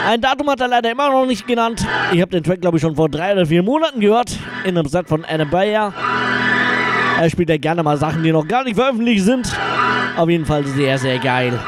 [0.06, 1.84] Ein Datum hat er leider immer noch nicht genannt.
[2.12, 4.38] Ich habe den Track, glaube ich, schon vor drei oder vier Monaten gehört.
[4.64, 5.92] In einem Set von Adam Bayer.
[7.18, 9.52] Er spielt ja gerne mal Sachen, die noch gar nicht veröffentlicht sind.
[10.16, 11.58] Auf jeden Fall sehr, sehr geil.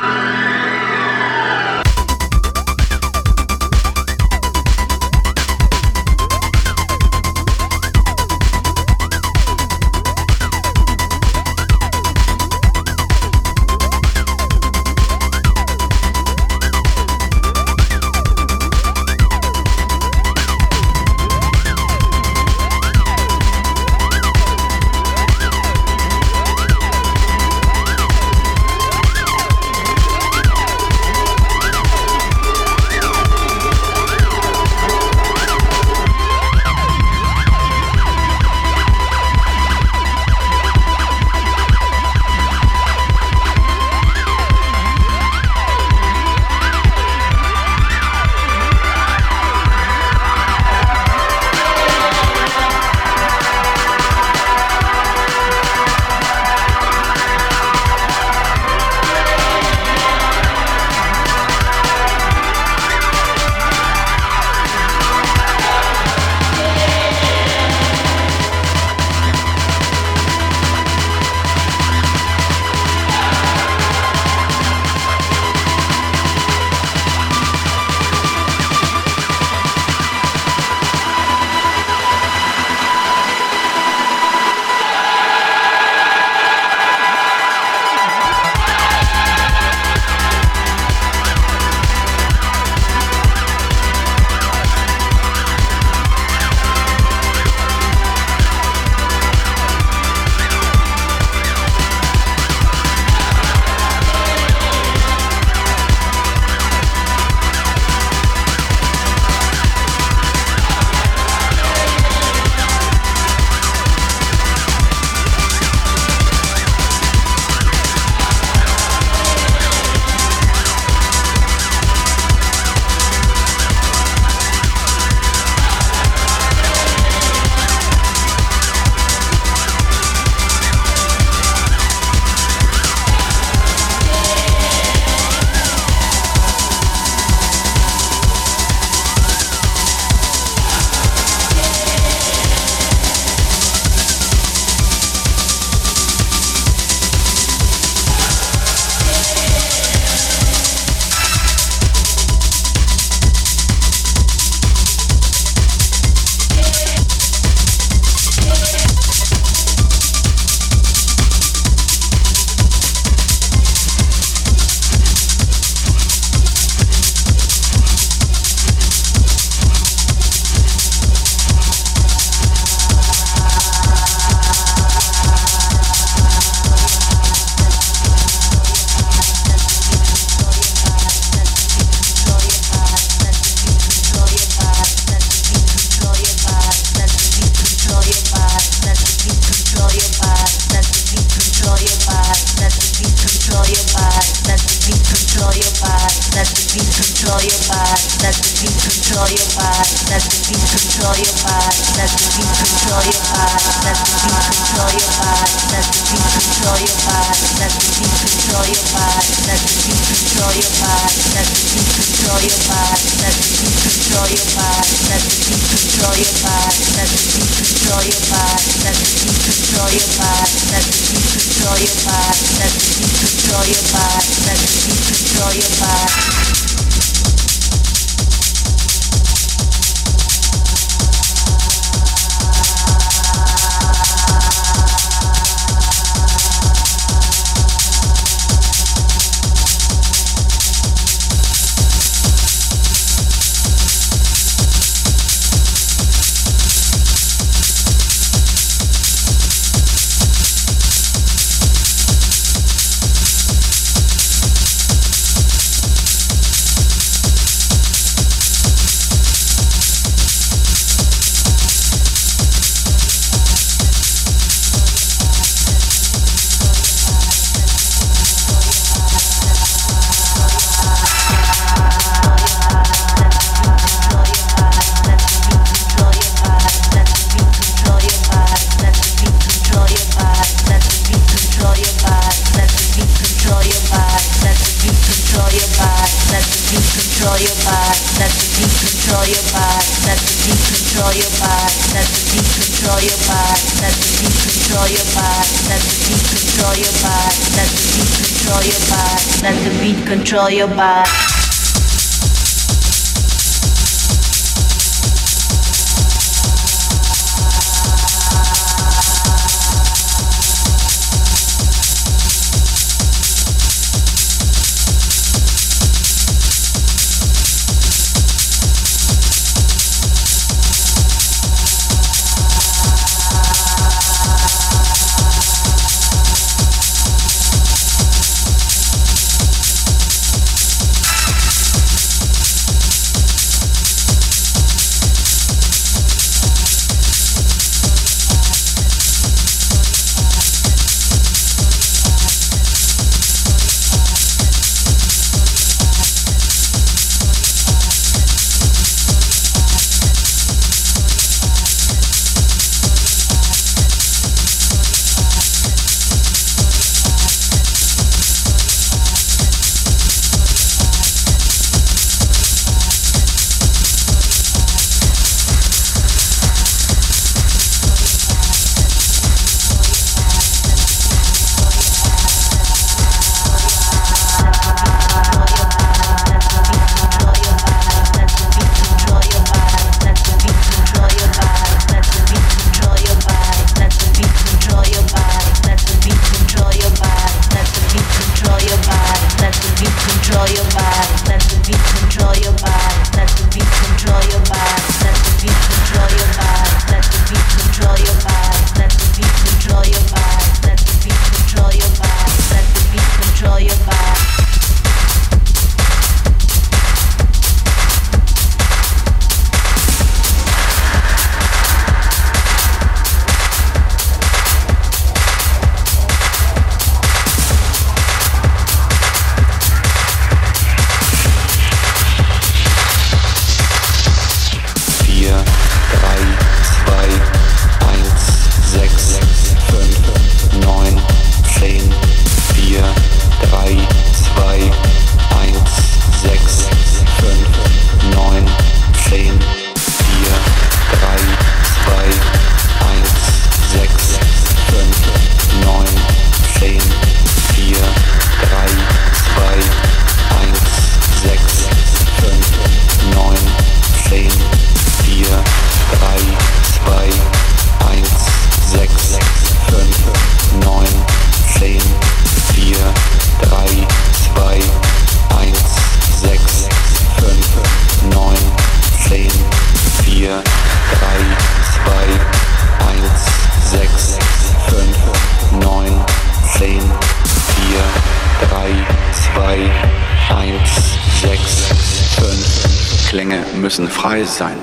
[484.17, 484.56] wise sein.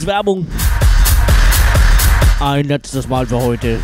[0.00, 0.46] Kurz Werbung.
[2.40, 3.78] Ein letztes Mal für heute.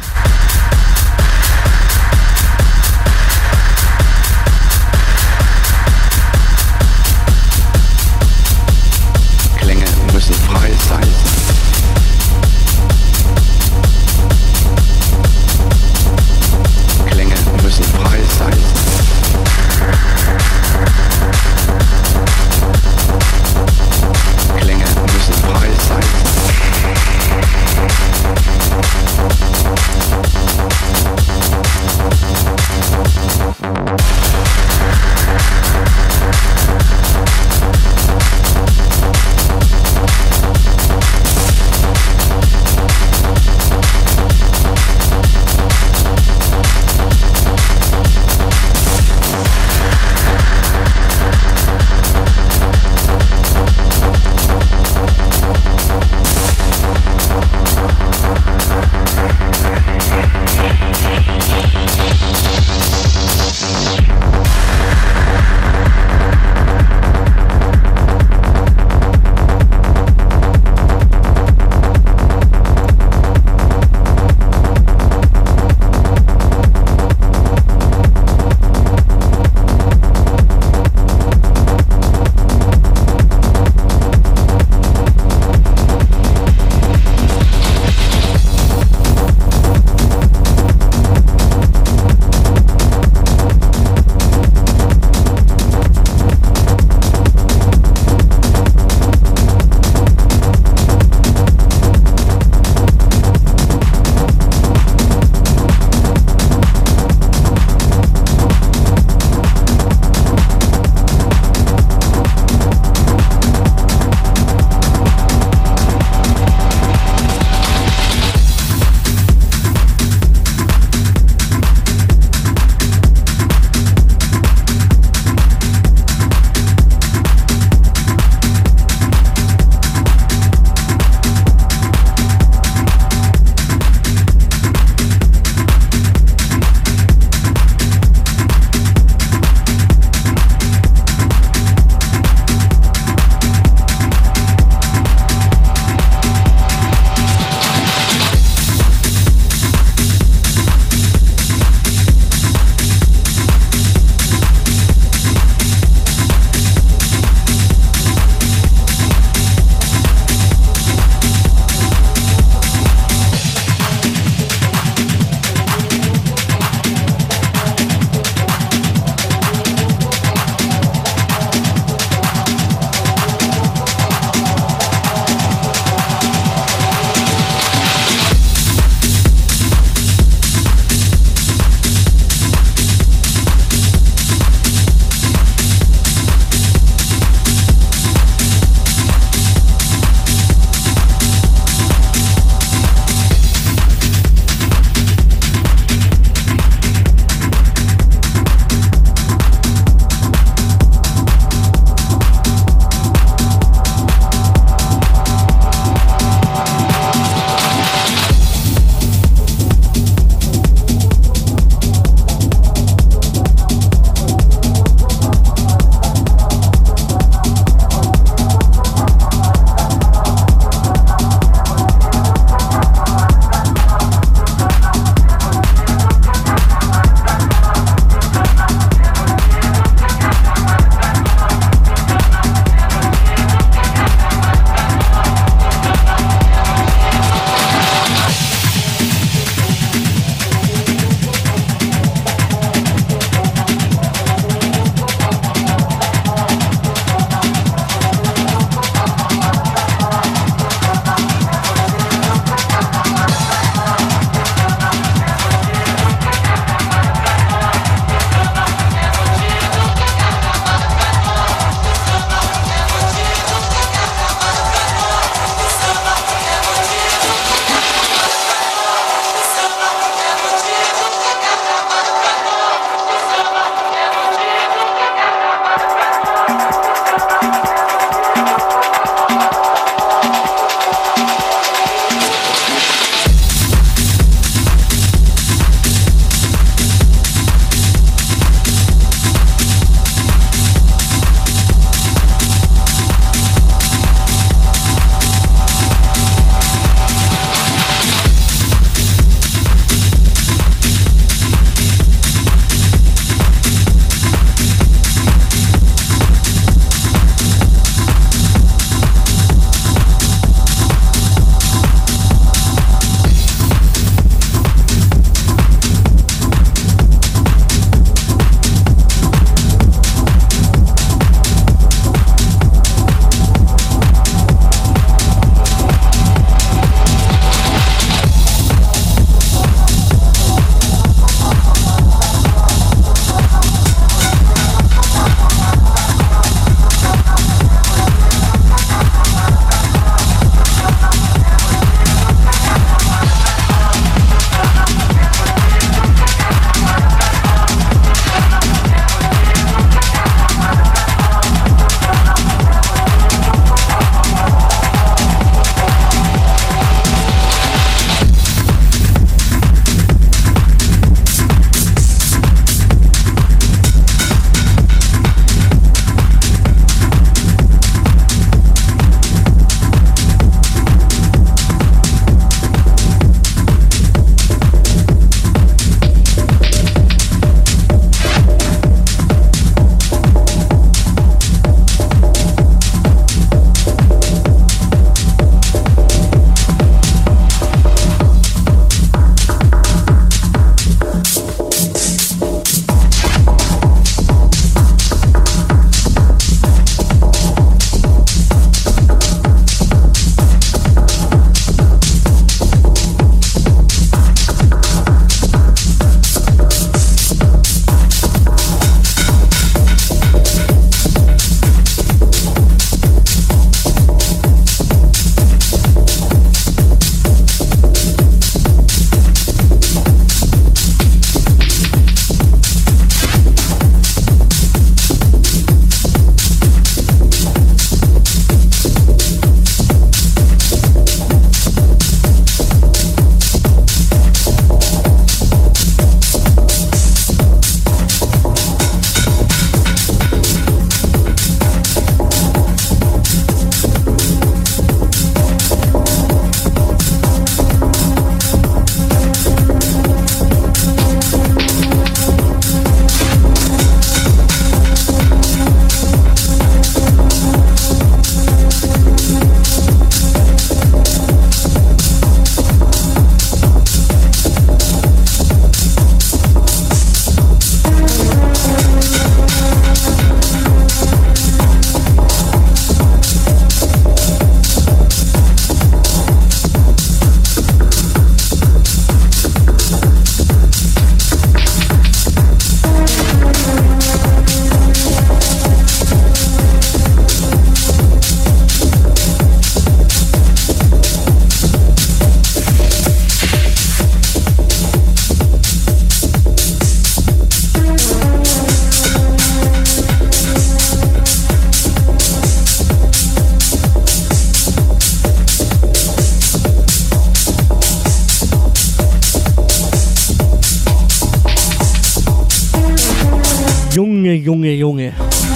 [514.66, 515.12] Junge, Junge.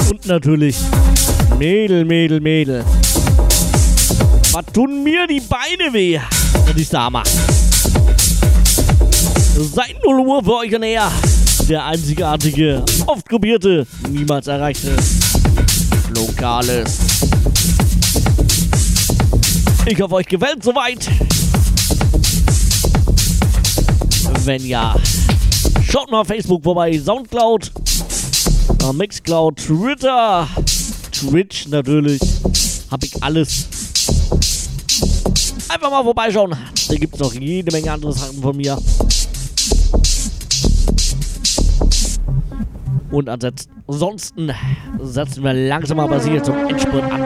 [0.09, 0.77] Und natürlich
[1.59, 2.85] Mädel, Mädel, Mädel.
[4.53, 6.21] Was tun mir die Beine weh,
[6.67, 7.29] wenn ich da mache.
[9.75, 11.11] Seit 0 Uhr für euch näher.
[11.69, 14.95] Der einzigartige, oft kopierte, niemals erreichte
[16.15, 16.99] Lokales.
[19.87, 21.11] Ich hoffe, euch gefällt soweit.
[24.45, 24.95] Wenn ja,
[25.91, 27.73] schaut mal auf Facebook vorbei, Soundcloud,
[28.93, 30.49] Mixcloud, Twitter,
[31.13, 32.21] Twitch natürlich.
[32.91, 33.69] Hab ich alles.
[35.69, 36.57] Einfach mal vorbeischauen.
[36.89, 38.77] Da gibt es noch jede Menge andere Sachen von mir.
[43.11, 44.53] Und ansonsten
[45.01, 47.21] setzen wir langsam aber sicher zum Endspurt an.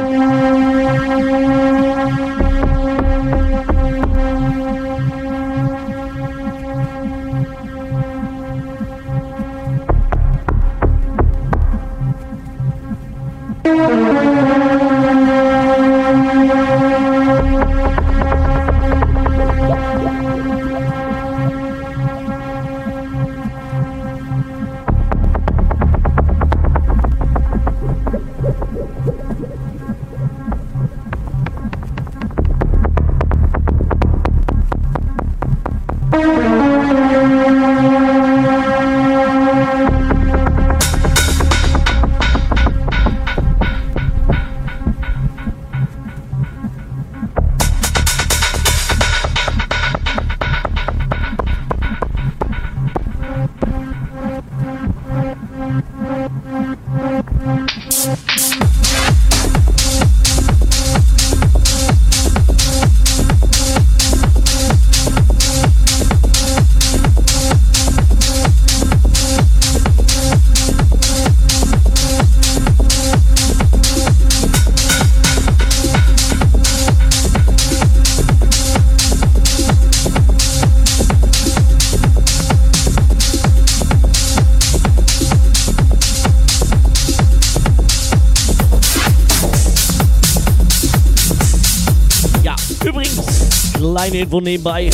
[94.25, 94.91] Info nebenbei.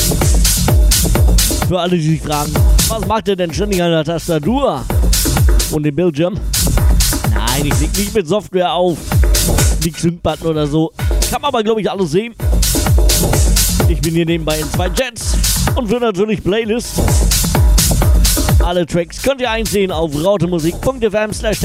[1.68, 2.52] Für alle, die sich fragen,
[2.88, 4.84] was macht ihr denn ständig an der Tastatur
[5.70, 6.34] und dem Bildschirm?
[7.32, 8.98] Nein, ich leg nicht mit Software auf.
[9.84, 10.92] Nicht Sync-Button oder so.
[11.30, 12.34] Kann man aber, glaube ich, alles sehen.
[13.88, 15.36] Ich bin hier nebenbei in zwei Jets
[15.76, 17.00] und für natürlich Playlists.
[18.64, 21.60] Alle Tracks könnt ihr einsehen auf rautemusik.fm slash.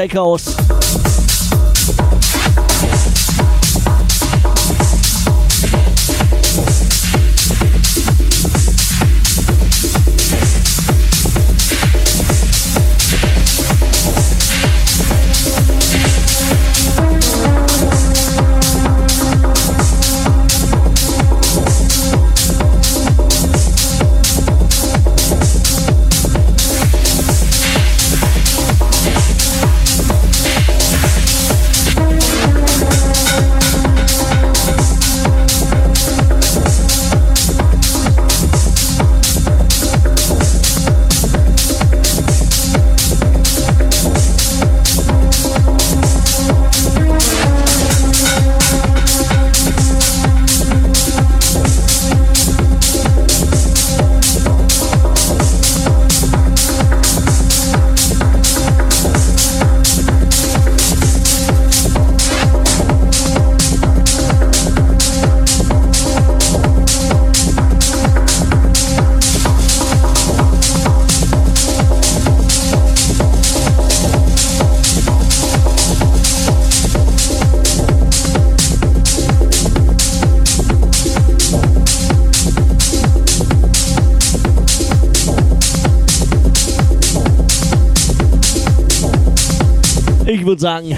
[90.56, 90.98] Würde sagen,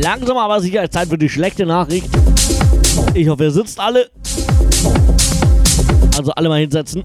[0.00, 2.08] langsam aber sicher Zeit für die schlechte Nachricht.
[3.14, 4.08] Ich hoffe, ihr sitzt alle.
[6.16, 7.02] Also alle mal hinsetzen.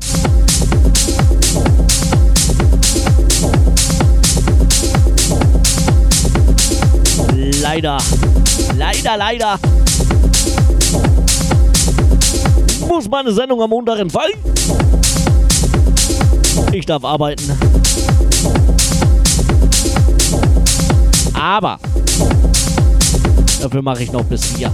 [7.61, 7.97] Leider,
[8.77, 9.59] leider, leider
[12.87, 14.33] muss meine Sendung am Montag entfallen.
[16.73, 17.80] Ich darf arbeiten.
[21.41, 21.79] Aber
[23.63, 24.71] dafür mache ich noch bis vier.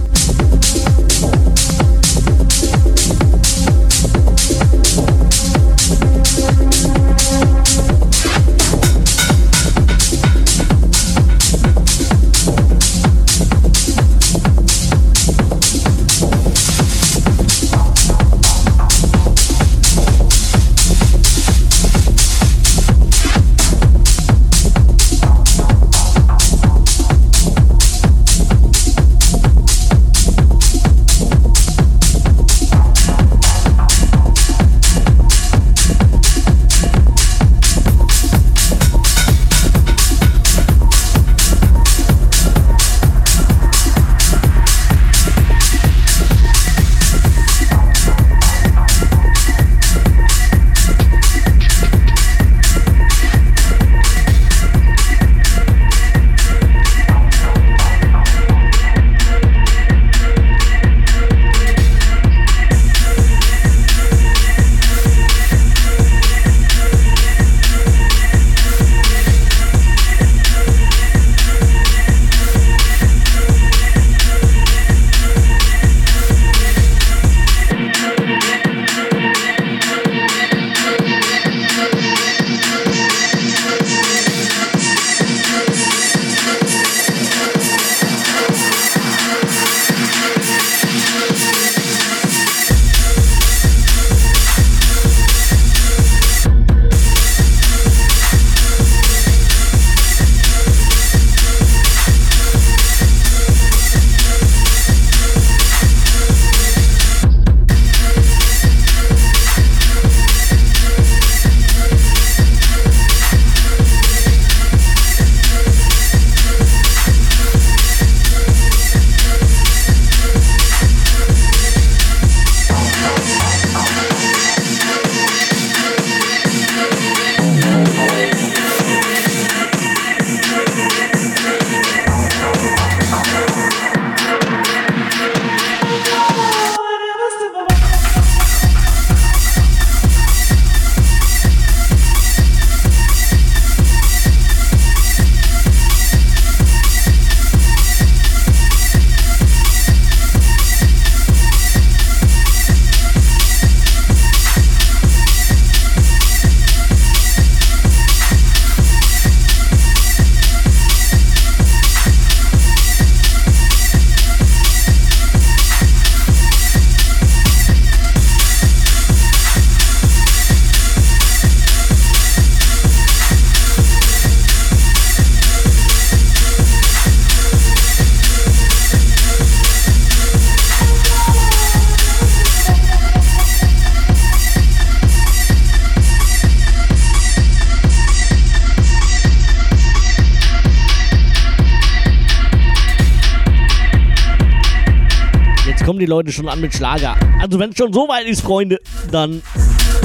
[196.08, 197.16] Leute schon an mit Schlager.
[197.40, 198.80] Also wenn es schon so weit ist, Freunde,
[199.12, 199.42] dann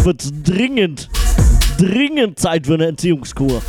[0.03, 1.09] wird es dringend,
[1.77, 3.61] dringend Zeit für eine Entziehungskur.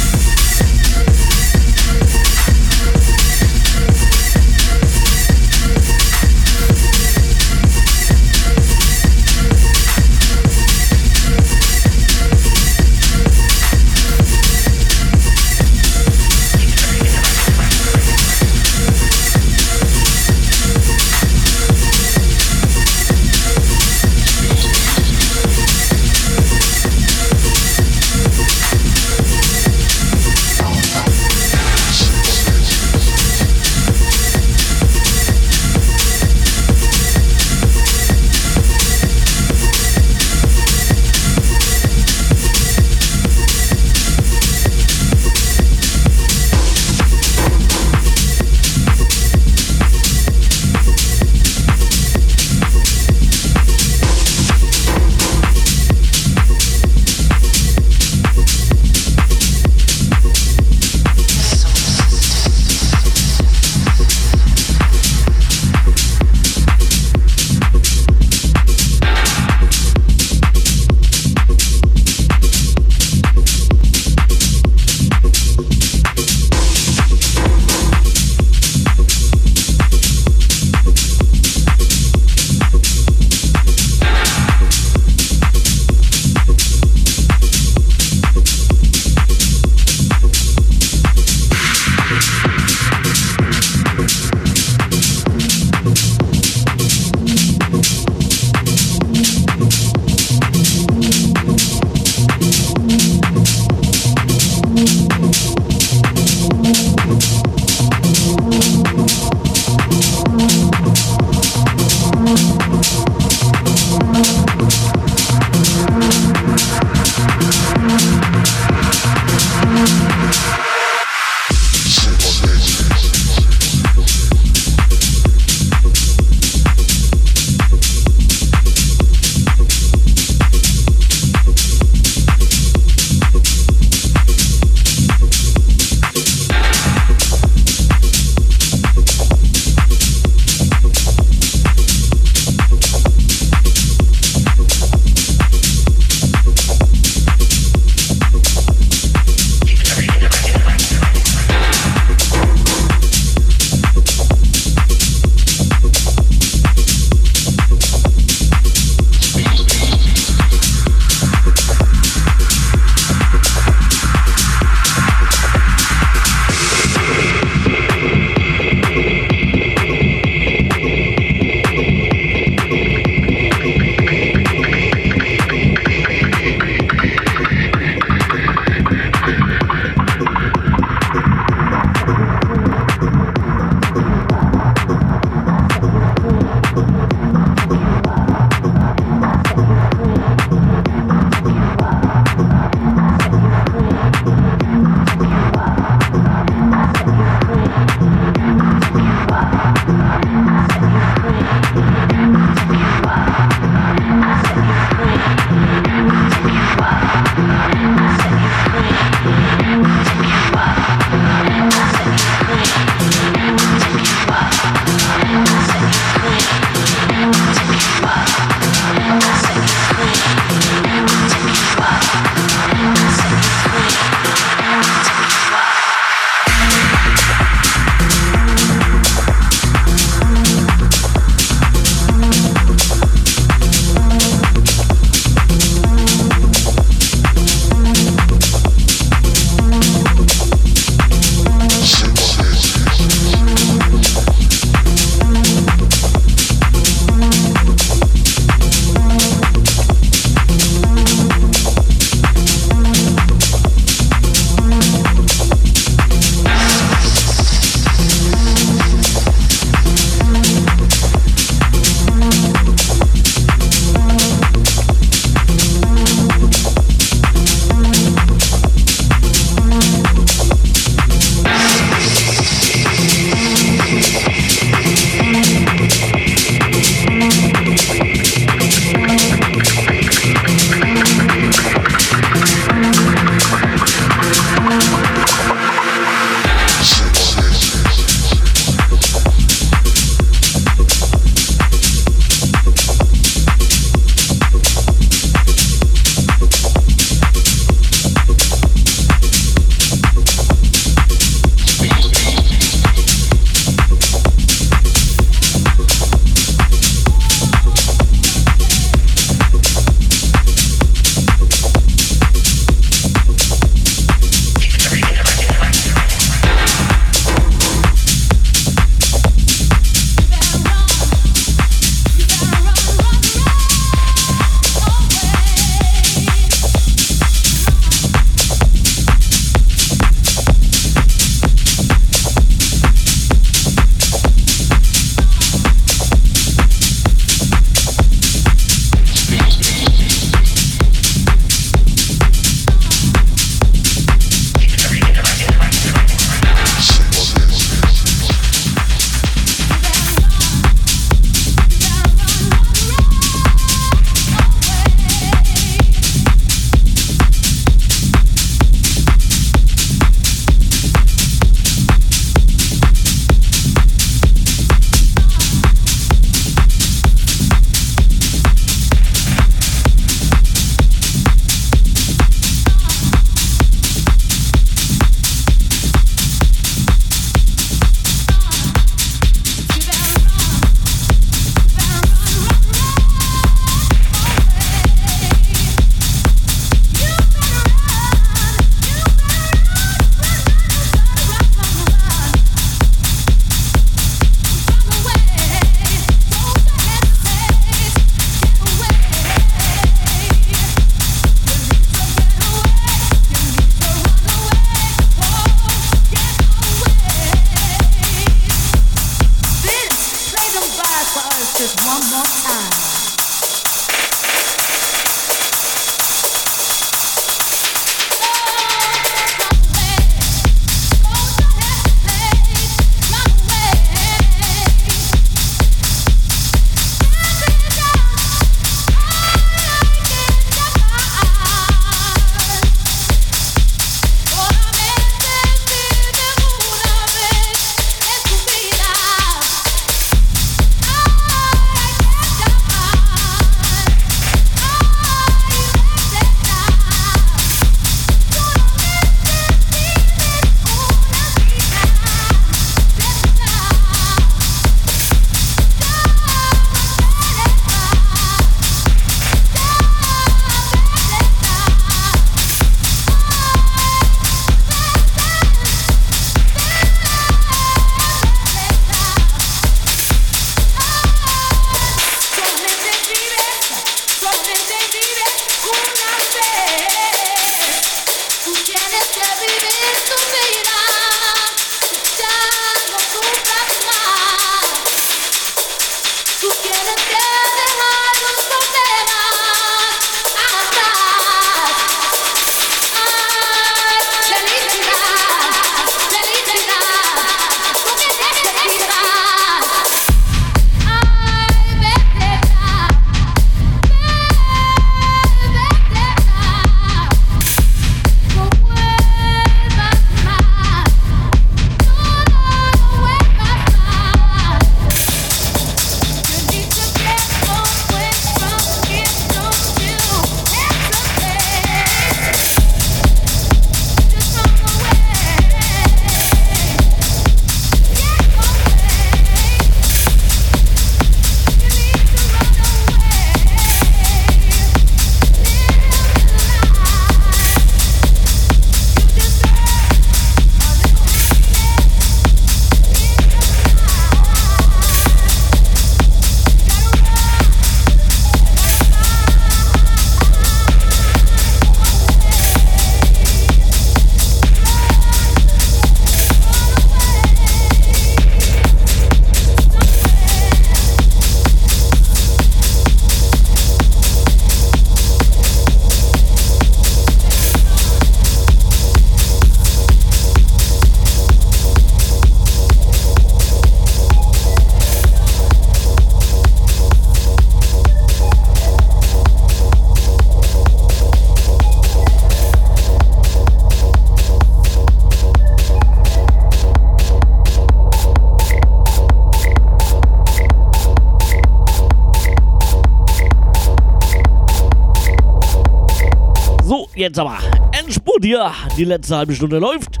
[597.12, 597.36] Jetzt aber
[597.78, 598.50] Endspurt hier.
[598.78, 600.00] Die letzte halbe Stunde läuft.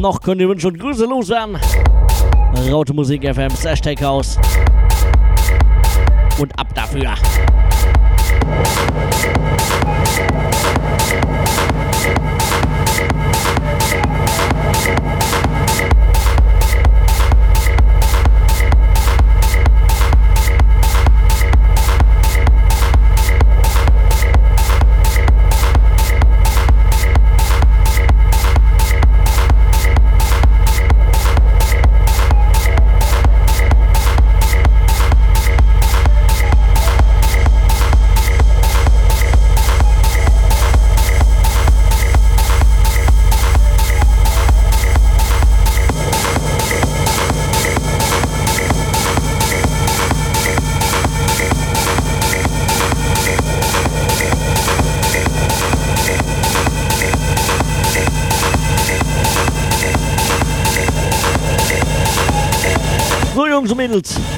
[0.00, 1.58] Noch könnt ihr Wünsche und Grüße loswerden.
[2.70, 4.38] Raute Musik FM Slash Takehouse.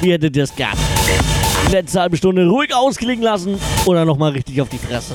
[0.09, 0.75] Wie hättet ihr es gern?
[1.71, 5.13] Letzte halbe Stunde ruhig ausklingen lassen oder nochmal richtig auf die Fresse?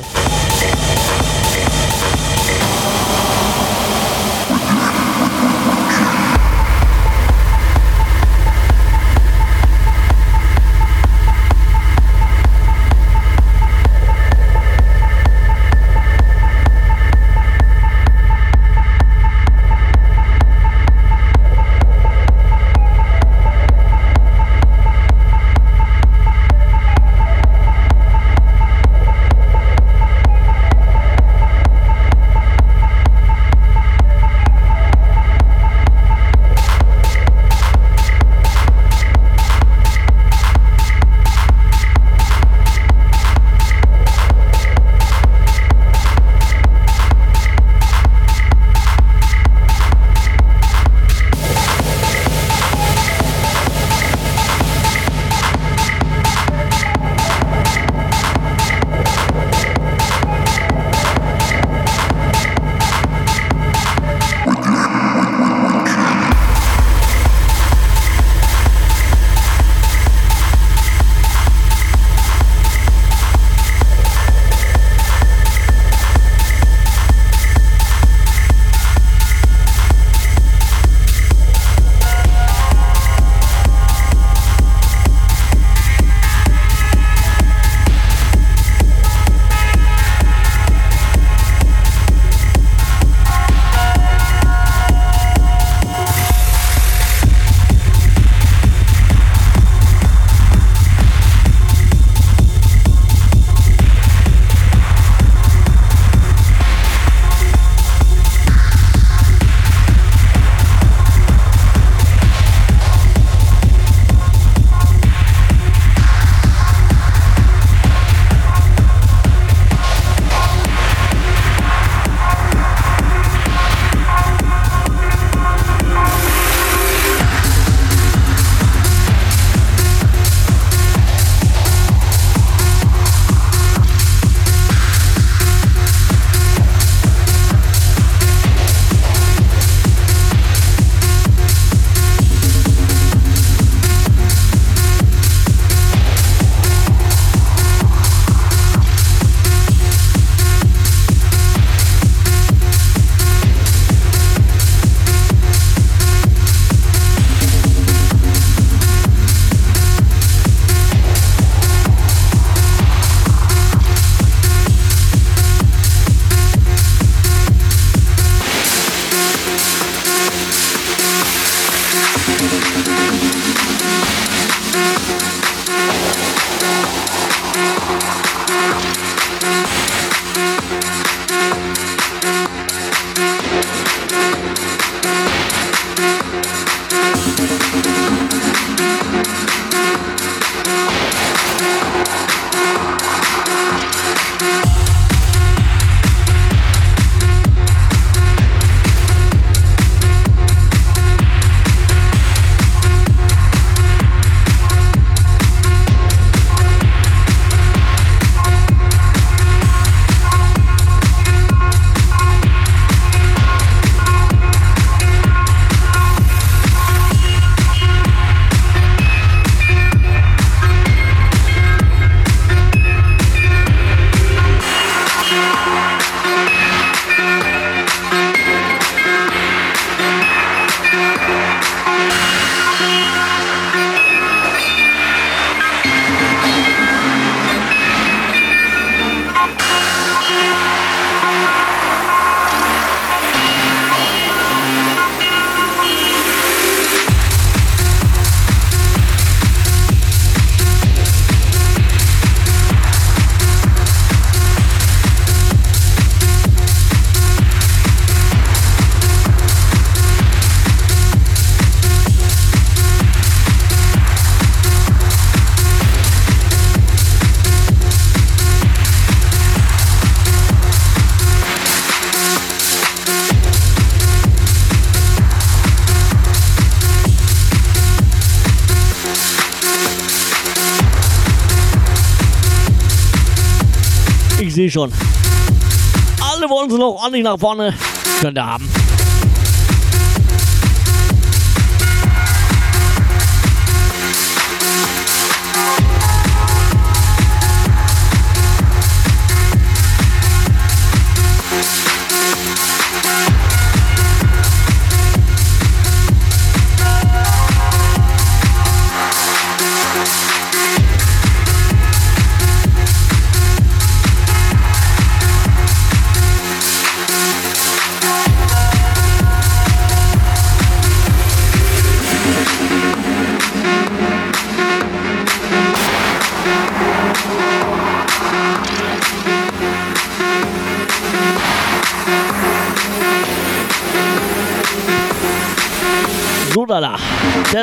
[286.95, 287.75] Ordentlich nach vorne.
[288.21, 288.74] Könnt ihr haben.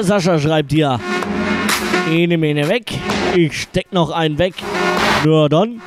[0.02, 1.00] Der Sascha schreibt hier.
[2.10, 2.92] Ene Mene weg.
[3.36, 4.56] Ich steck noch einen weg.
[5.24, 5.80] Na dann.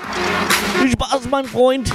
[0.78, 1.92] Viel Spaß, mein Freund.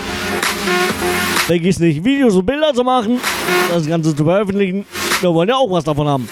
[1.47, 3.21] Vergiss nicht, Videos und Bilder zu machen.
[3.69, 4.85] Das Ganze zu veröffentlichen.
[5.21, 6.27] Wir wollen ja auch was davon haben.